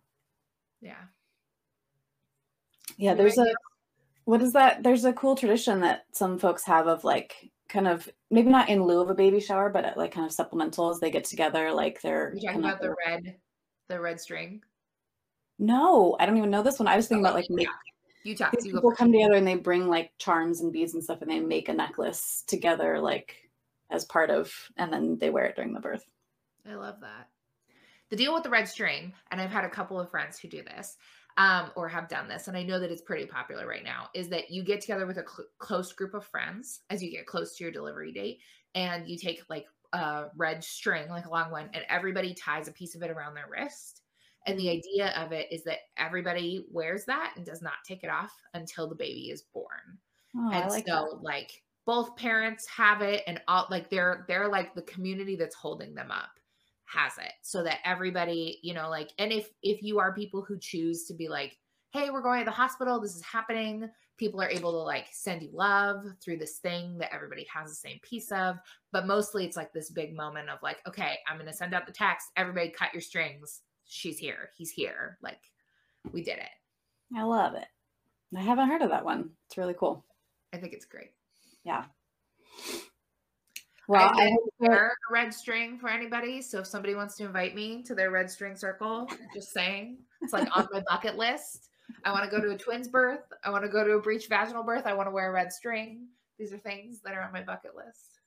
Yeah. 0.81 0.95
Yeah, 2.97 3.13
there's 3.13 3.37
a 3.37 3.47
what 4.25 4.41
is 4.41 4.53
that? 4.53 4.83
There's 4.83 5.05
a 5.05 5.13
cool 5.13 5.35
tradition 5.35 5.81
that 5.81 6.05
some 6.11 6.37
folks 6.37 6.63
have 6.65 6.87
of 6.87 7.03
like 7.03 7.51
kind 7.69 7.87
of 7.87 8.07
maybe 8.29 8.49
not 8.49 8.69
in 8.69 8.83
lieu 8.83 9.01
of 9.01 9.09
a 9.09 9.15
baby 9.15 9.39
shower, 9.39 9.69
but 9.69 9.85
at 9.85 9.97
like 9.97 10.11
kind 10.11 10.25
of 10.25 10.35
supplementals. 10.35 10.99
They 10.99 11.09
get 11.09 11.23
together, 11.23 11.71
like 11.71 12.01
they're 12.01 12.33
you 12.35 12.47
talking 12.47 12.63
about 12.63 12.81
the 12.81 12.95
red, 13.05 13.37
the 13.87 13.99
red 13.99 14.19
string. 14.19 14.61
No, 15.57 16.15
I 16.19 16.25
don't 16.25 16.37
even 16.37 16.49
know 16.49 16.63
this 16.63 16.79
one. 16.79 16.87
I 16.87 16.95
was 16.95 17.07
thinking 17.07 17.25
about 17.25 17.35
like 17.35 17.45
yeah. 17.49 17.67
you 18.23 18.35
talk. 18.35 18.51
These 18.51 18.71
people 18.71 18.91
come 18.91 19.11
together 19.11 19.35
and 19.35 19.47
they 19.47 19.55
bring 19.55 19.87
like 19.87 20.11
charms 20.17 20.61
and 20.61 20.71
beads 20.71 20.93
and 20.93 21.03
stuff, 21.03 21.21
and 21.21 21.31
they 21.31 21.39
make 21.39 21.69
a 21.69 21.73
necklace 21.73 22.43
together, 22.47 22.99
like 22.99 23.35
as 23.91 24.05
part 24.05 24.29
of, 24.29 24.51
and 24.77 24.91
then 24.91 25.17
they 25.19 25.29
wear 25.29 25.45
it 25.45 25.55
during 25.55 25.73
the 25.73 25.79
birth. 25.79 26.05
I 26.69 26.75
love 26.75 26.99
that. 27.01 27.27
The 28.09 28.15
deal 28.15 28.33
with 28.33 28.43
the 28.43 28.49
red 28.49 28.67
string, 28.67 29.13
and 29.31 29.39
I've 29.39 29.51
had 29.51 29.63
a 29.63 29.69
couple 29.69 29.99
of 29.99 30.09
friends 30.09 30.39
who 30.39 30.47
do 30.47 30.63
this 30.63 30.97
um, 31.37 31.71
or 31.75 31.87
have 31.87 32.09
done 32.09 32.27
this, 32.27 32.47
and 32.47 32.57
I 32.57 32.63
know 32.63 32.79
that 32.79 32.91
it's 32.91 33.01
pretty 33.01 33.25
popular 33.25 33.67
right 33.67 33.83
now, 33.83 34.09
is 34.13 34.29
that 34.29 34.51
you 34.51 34.63
get 34.63 34.81
together 34.81 35.05
with 35.05 35.17
a 35.17 35.25
cl- 35.27 35.47
close 35.59 35.93
group 35.93 36.13
of 36.13 36.25
friends 36.25 36.81
as 36.89 37.01
you 37.01 37.11
get 37.11 37.25
close 37.25 37.55
to 37.55 37.63
your 37.63 37.71
delivery 37.71 38.11
date, 38.11 38.39
and 38.75 39.07
you 39.07 39.17
take 39.17 39.43
like 39.49 39.65
a 39.93 40.25
red 40.35 40.63
string, 40.63 41.09
like 41.09 41.25
a 41.25 41.29
long 41.29 41.51
one, 41.51 41.69
and 41.73 41.83
everybody 41.89 42.33
ties 42.33 42.67
a 42.67 42.73
piece 42.73 42.95
of 42.95 43.01
it 43.01 43.11
around 43.11 43.33
their 43.33 43.49
wrist. 43.49 44.01
And 44.47 44.57
the 44.57 44.69
idea 44.69 45.13
of 45.17 45.31
it 45.31 45.47
is 45.51 45.63
that 45.65 45.79
everybody 45.97 46.65
wears 46.71 47.05
that 47.05 47.33
and 47.35 47.45
does 47.45 47.61
not 47.61 47.73
take 47.85 48.03
it 48.03 48.09
off 48.09 48.33
until 48.53 48.89
the 48.89 48.95
baby 48.95 49.29
is 49.29 49.43
born. 49.53 49.99
Oh, 50.35 50.49
and 50.51 50.69
like 50.69 50.87
so, 50.87 51.09
that. 51.11 51.19
like 51.21 51.61
both 51.85 52.15
parents 52.15 52.67
have 52.67 53.01
it, 53.01 53.23
and 53.27 53.41
all 53.47 53.67
like 53.69 53.89
they're 53.89 54.25
they're 54.27 54.47
like 54.47 54.73
the 54.75 54.81
community 54.83 55.35
that's 55.35 55.55
holding 55.55 55.95
them 55.95 56.11
up 56.11 56.29
has 56.85 57.17
it 57.17 57.31
so 57.41 57.63
that 57.63 57.79
everybody 57.85 58.59
you 58.63 58.73
know 58.73 58.89
like 58.89 59.11
and 59.17 59.31
if 59.31 59.49
if 59.63 59.81
you 59.81 59.97
are 59.97 60.13
people 60.13 60.41
who 60.41 60.57
choose 60.59 61.05
to 61.05 61.13
be 61.13 61.29
like 61.29 61.57
hey 61.93 62.09
we're 62.09 62.21
going 62.21 62.39
to 62.39 62.45
the 62.45 62.51
hospital. 62.51 62.99
This 62.99 63.15
is 63.15 63.23
happening. 63.23 63.89
People 64.17 64.41
are 64.41 64.49
able 64.49 64.71
to 64.71 64.77
like 64.77 65.07
send 65.11 65.41
you 65.41 65.49
love 65.51 66.05
through 66.23 66.37
this 66.37 66.57
thing 66.59 66.97
that 66.99 67.13
everybody 67.13 67.45
has 67.53 67.69
the 67.69 67.75
same 67.75 67.99
piece 68.01 68.31
of 68.31 68.57
but 68.91 69.07
mostly 69.07 69.45
it's 69.45 69.57
like 69.57 69.73
this 69.73 69.89
big 69.89 70.15
moment 70.15 70.49
of 70.49 70.59
like 70.61 70.77
okay 70.87 71.17
i'm 71.27 71.37
going 71.37 71.49
to 71.49 71.53
send 71.53 71.73
out 71.73 71.85
the 71.85 71.91
text. 71.91 72.27
Everybody 72.37 72.69
cut 72.69 72.93
your 72.93 73.01
strings. 73.01 73.61
She's 73.85 74.17
here. 74.17 74.51
He's 74.57 74.71
here. 74.71 75.17
Like 75.21 75.39
we 76.13 76.23
did 76.23 76.37
it. 76.37 77.17
I 77.17 77.23
love 77.23 77.55
it. 77.55 77.67
I 78.35 78.41
haven't 78.41 78.69
heard 78.69 78.81
of 78.81 78.89
that 78.91 79.03
one. 79.03 79.31
It's 79.47 79.57
really 79.57 79.75
cool. 79.77 80.05
I 80.53 80.57
think 80.57 80.73
it's 80.73 80.85
great 80.85 81.11
yeah 81.63 81.85
well, 83.91 84.09
I, 84.15 84.27
I 84.27 84.35
wear 84.59 84.87
a 84.87 85.13
red 85.13 85.33
string 85.33 85.77
for 85.77 85.89
anybody. 85.89 86.41
So 86.41 86.59
if 86.59 86.67
somebody 86.67 86.95
wants 86.95 87.17
to 87.17 87.25
invite 87.25 87.55
me 87.55 87.83
to 87.83 87.93
their 87.93 88.09
red 88.09 88.31
string 88.31 88.55
circle, 88.55 89.05
just 89.33 89.51
saying, 89.51 89.97
it's 90.21 90.31
like 90.31 90.47
on 90.55 90.65
my 90.71 90.81
bucket 90.87 91.17
list. 91.17 91.67
I 92.05 92.13
want 92.13 92.23
to 92.23 92.31
go 92.31 92.41
to 92.41 92.51
a 92.51 92.57
twins 92.57 92.87
birth. 92.87 93.25
I 93.43 93.49
want 93.49 93.65
to 93.65 93.69
go 93.69 93.83
to 93.83 93.91
a 93.93 94.01
breech 94.01 94.29
vaginal 94.29 94.63
birth. 94.63 94.85
I 94.85 94.93
want 94.93 95.07
to 95.07 95.11
wear 95.11 95.29
a 95.29 95.33
red 95.33 95.51
string. 95.51 96.07
These 96.39 96.53
are 96.53 96.57
things 96.57 97.01
that 97.03 97.13
are 97.13 97.21
on 97.21 97.33
my 97.33 97.43
bucket 97.43 97.75
list. 97.75 98.19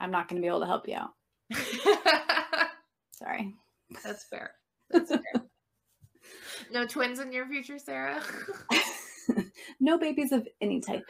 I'm 0.00 0.10
not 0.10 0.26
going 0.26 0.42
to 0.42 0.44
be 0.44 0.48
able 0.48 0.60
to 0.60 0.66
help 0.66 0.88
you 0.88 0.96
out. 0.96 1.10
Sorry. 3.12 3.54
That's 4.02 4.24
fair. 4.24 4.50
That's 4.90 5.10
fair. 5.10 5.22
no 6.72 6.86
twins 6.86 7.20
in 7.20 7.32
your 7.32 7.46
future, 7.46 7.78
Sarah? 7.78 8.20
no 9.80 9.96
babies 9.96 10.32
of 10.32 10.48
any 10.60 10.80
type. 10.80 11.08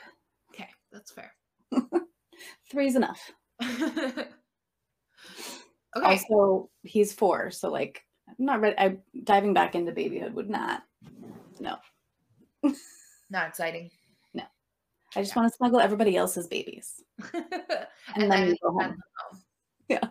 That's 0.92 1.12
fair. 1.12 1.32
Three's 2.70 2.96
enough. 2.96 3.32
okay. 3.62 4.26
Also, 5.94 6.70
he's 6.82 7.12
four, 7.12 7.50
so 7.50 7.70
like 7.70 8.04
I'm 8.28 8.44
not 8.44 8.60
ready. 8.60 8.76
I 8.78 8.98
diving 9.24 9.54
back 9.54 9.74
into 9.74 9.92
babyhood 9.92 10.34
would 10.34 10.50
not. 10.50 10.82
No. 11.60 11.76
not 13.30 13.48
exciting. 13.48 13.90
No. 14.34 14.44
I 15.16 15.20
just 15.22 15.34
yeah. 15.34 15.40
want 15.40 15.52
to 15.52 15.56
smuggle 15.56 15.80
everybody 15.80 16.16
else's 16.16 16.46
babies. 16.46 17.02
and, 17.34 17.44
and, 18.16 18.30
then, 18.30 18.48
then 18.48 18.56
go 18.62 18.70
home. 18.70 18.80
home. 18.80 19.42
Yeah. 19.88 20.08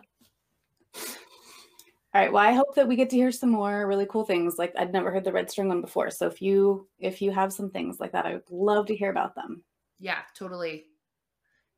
All 2.14 2.20
right. 2.20 2.32
Well, 2.32 2.44
I 2.44 2.52
hope 2.52 2.74
that 2.74 2.86
we 2.86 2.96
get 2.96 3.08
to 3.10 3.16
hear 3.16 3.32
some 3.32 3.50
more 3.50 3.86
really 3.86 4.06
cool 4.06 4.24
things. 4.24 4.58
Like 4.58 4.74
I'd 4.78 4.92
never 4.92 5.10
heard 5.10 5.24
the 5.24 5.32
red 5.32 5.50
string 5.50 5.68
one 5.68 5.80
before. 5.80 6.10
So 6.10 6.26
if 6.26 6.42
you 6.42 6.86
if 6.98 7.22
you 7.22 7.30
have 7.30 7.52
some 7.52 7.70
things 7.70 8.00
like 8.00 8.12
that, 8.12 8.26
I 8.26 8.34
would 8.34 8.50
love 8.50 8.86
to 8.86 8.96
hear 8.96 9.10
about 9.10 9.34
them. 9.34 9.62
Yeah, 10.02 10.18
totally. 10.36 10.86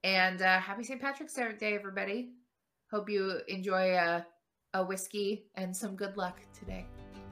And 0.02 0.40
uh, 0.40 0.58
happy 0.58 0.82
St. 0.82 0.98
Patrick's 1.00 1.34
Day, 1.34 1.74
everybody. 1.74 2.30
Hope 2.90 3.10
you 3.10 3.40
enjoy 3.48 3.94
a, 3.96 4.26
a 4.72 4.82
whiskey 4.82 5.44
and 5.56 5.76
some 5.76 5.94
good 5.94 6.16
luck 6.16 6.40
today. 6.58 6.86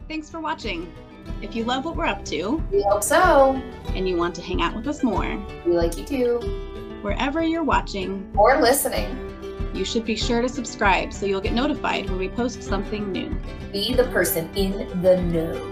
Thanks 0.07 0.29
for 0.29 0.39
watching. 0.39 0.93
If 1.41 1.57
you 1.57 1.65
love 1.65 1.87
what 1.87 1.97
we're 1.97 2.05
up 2.05 2.27
to, 2.27 2.63
we 2.71 2.83
hope 2.83 3.03
so, 3.03 3.55
and 3.95 4.07
you 4.07 4.19
want 4.19 4.35
to 4.35 4.43
hang 4.43 4.61
out 4.61 4.77
with 4.77 4.87
us 4.87 5.03
more, 5.03 5.43
we 5.65 5.73
like 5.73 5.97
you 5.97 6.05
too. 6.05 6.99
Wherever 7.01 7.43
you're 7.43 7.65
watching 7.65 8.31
or 8.37 8.61
listening, 8.61 9.71
you 9.75 9.87
should 9.87 10.05
be 10.05 10.15
sure 10.15 10.43
to 10.43 10.49
subscribe 10.49 11.11
so 11.15 11.25
you'll 11.25 11.41
get 11.41 11.55
notified 11.55 12.11
when 12.11 12.19
we 12.19 12.29
post 12.29 12.63
something 12.63 13.11
new. 13.11 13.35
Be 13.73 13.95
the 13.95 14.05
person 14.09 14.55
in 14.57 15.01
the 15.01 15.23
know. 15.23 15.72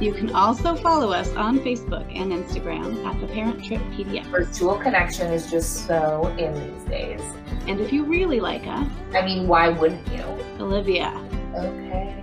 You 0.00 0.12
can 0.12 0.30
also 0.30 0.76
follow 0.76 1.10
us 1.10 1.28
on 1.34 1.58
Facebook 1.58 2.06
and 2.16 2.30
Instagram 2.30 3.04
at 3.04 3.20
the 3.20 3.26
Parent 3.26 3.64
Trip 3.64 3.80
PDX. 3.90 4.26
Virtual 4.26 4.76
connection 4.76 5.32
is 5.32 5.50
just 5.50 5.88
so 5.88 6.32
in 6.38 6.54
these 6.54 6.84
days. 6.84 7.20
And 7.66 7.80
if 7.80 7.92
you 7.92 8.04
really 8.04 8.38
like 8.38 8.64
us, 8.68 8.88
I 9.12 9.22
mean, 9.22 9.48
why 9.48 9.70
wouldn't 9.70 10.06
you? 10.12 10.22
Olivia. 10.60 11.12
Okay. 11.56 12.14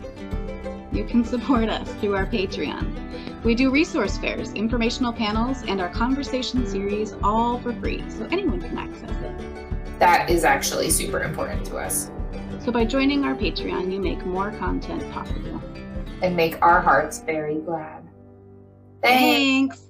You 0.93 1.03
can 1.03 1.25
support 1.25 1.67
us 1.67 1.91
through 1.95 2.15
our 2.15 2.25
Patreon. 2.25 3.43
We 3.43 3.55
do 3.55 3.69
resource 3.69 4.17
fairs, 4.17 4.53
informational 4.53 5.11
panels, 5.11 5.61
and 5.67 5.81
our 5.81 5.89
conversation 5.89 6.65
series 6.65 7.13
all 7.23 7.59
for 7.59 7.73
free, 7.73 8.09
so 8.09 8.25
anyone 8.31 8.61
can 8.61 8.77
access 8.77 9.11
it. 9.21 9.99
That 9.99 10.29
is 10.29 10.45
actually 10.45 10.91
super 10.91 11.23
important 11.23 11.65
to 11.65 11.75
us. 11.75 12.09
So 12.63 12.71
by 12.71 12.85
joining 12.85 13.25
our 13.25 13.35
Patreon, 13.35 13.91
you 13.91 13.99
make 13.99 14.25
more 14.25 14.51
content 14.51 15.11
possible 15.11 15.61
and 16.21 16.35
make 16.35 16.61
our 16.61 16.81
hearts 16.81 17.19
very 17.19 17.59
glad. 17.61 18.07
Thanks. 19.01 19.77
Thanks. 19.77 19.84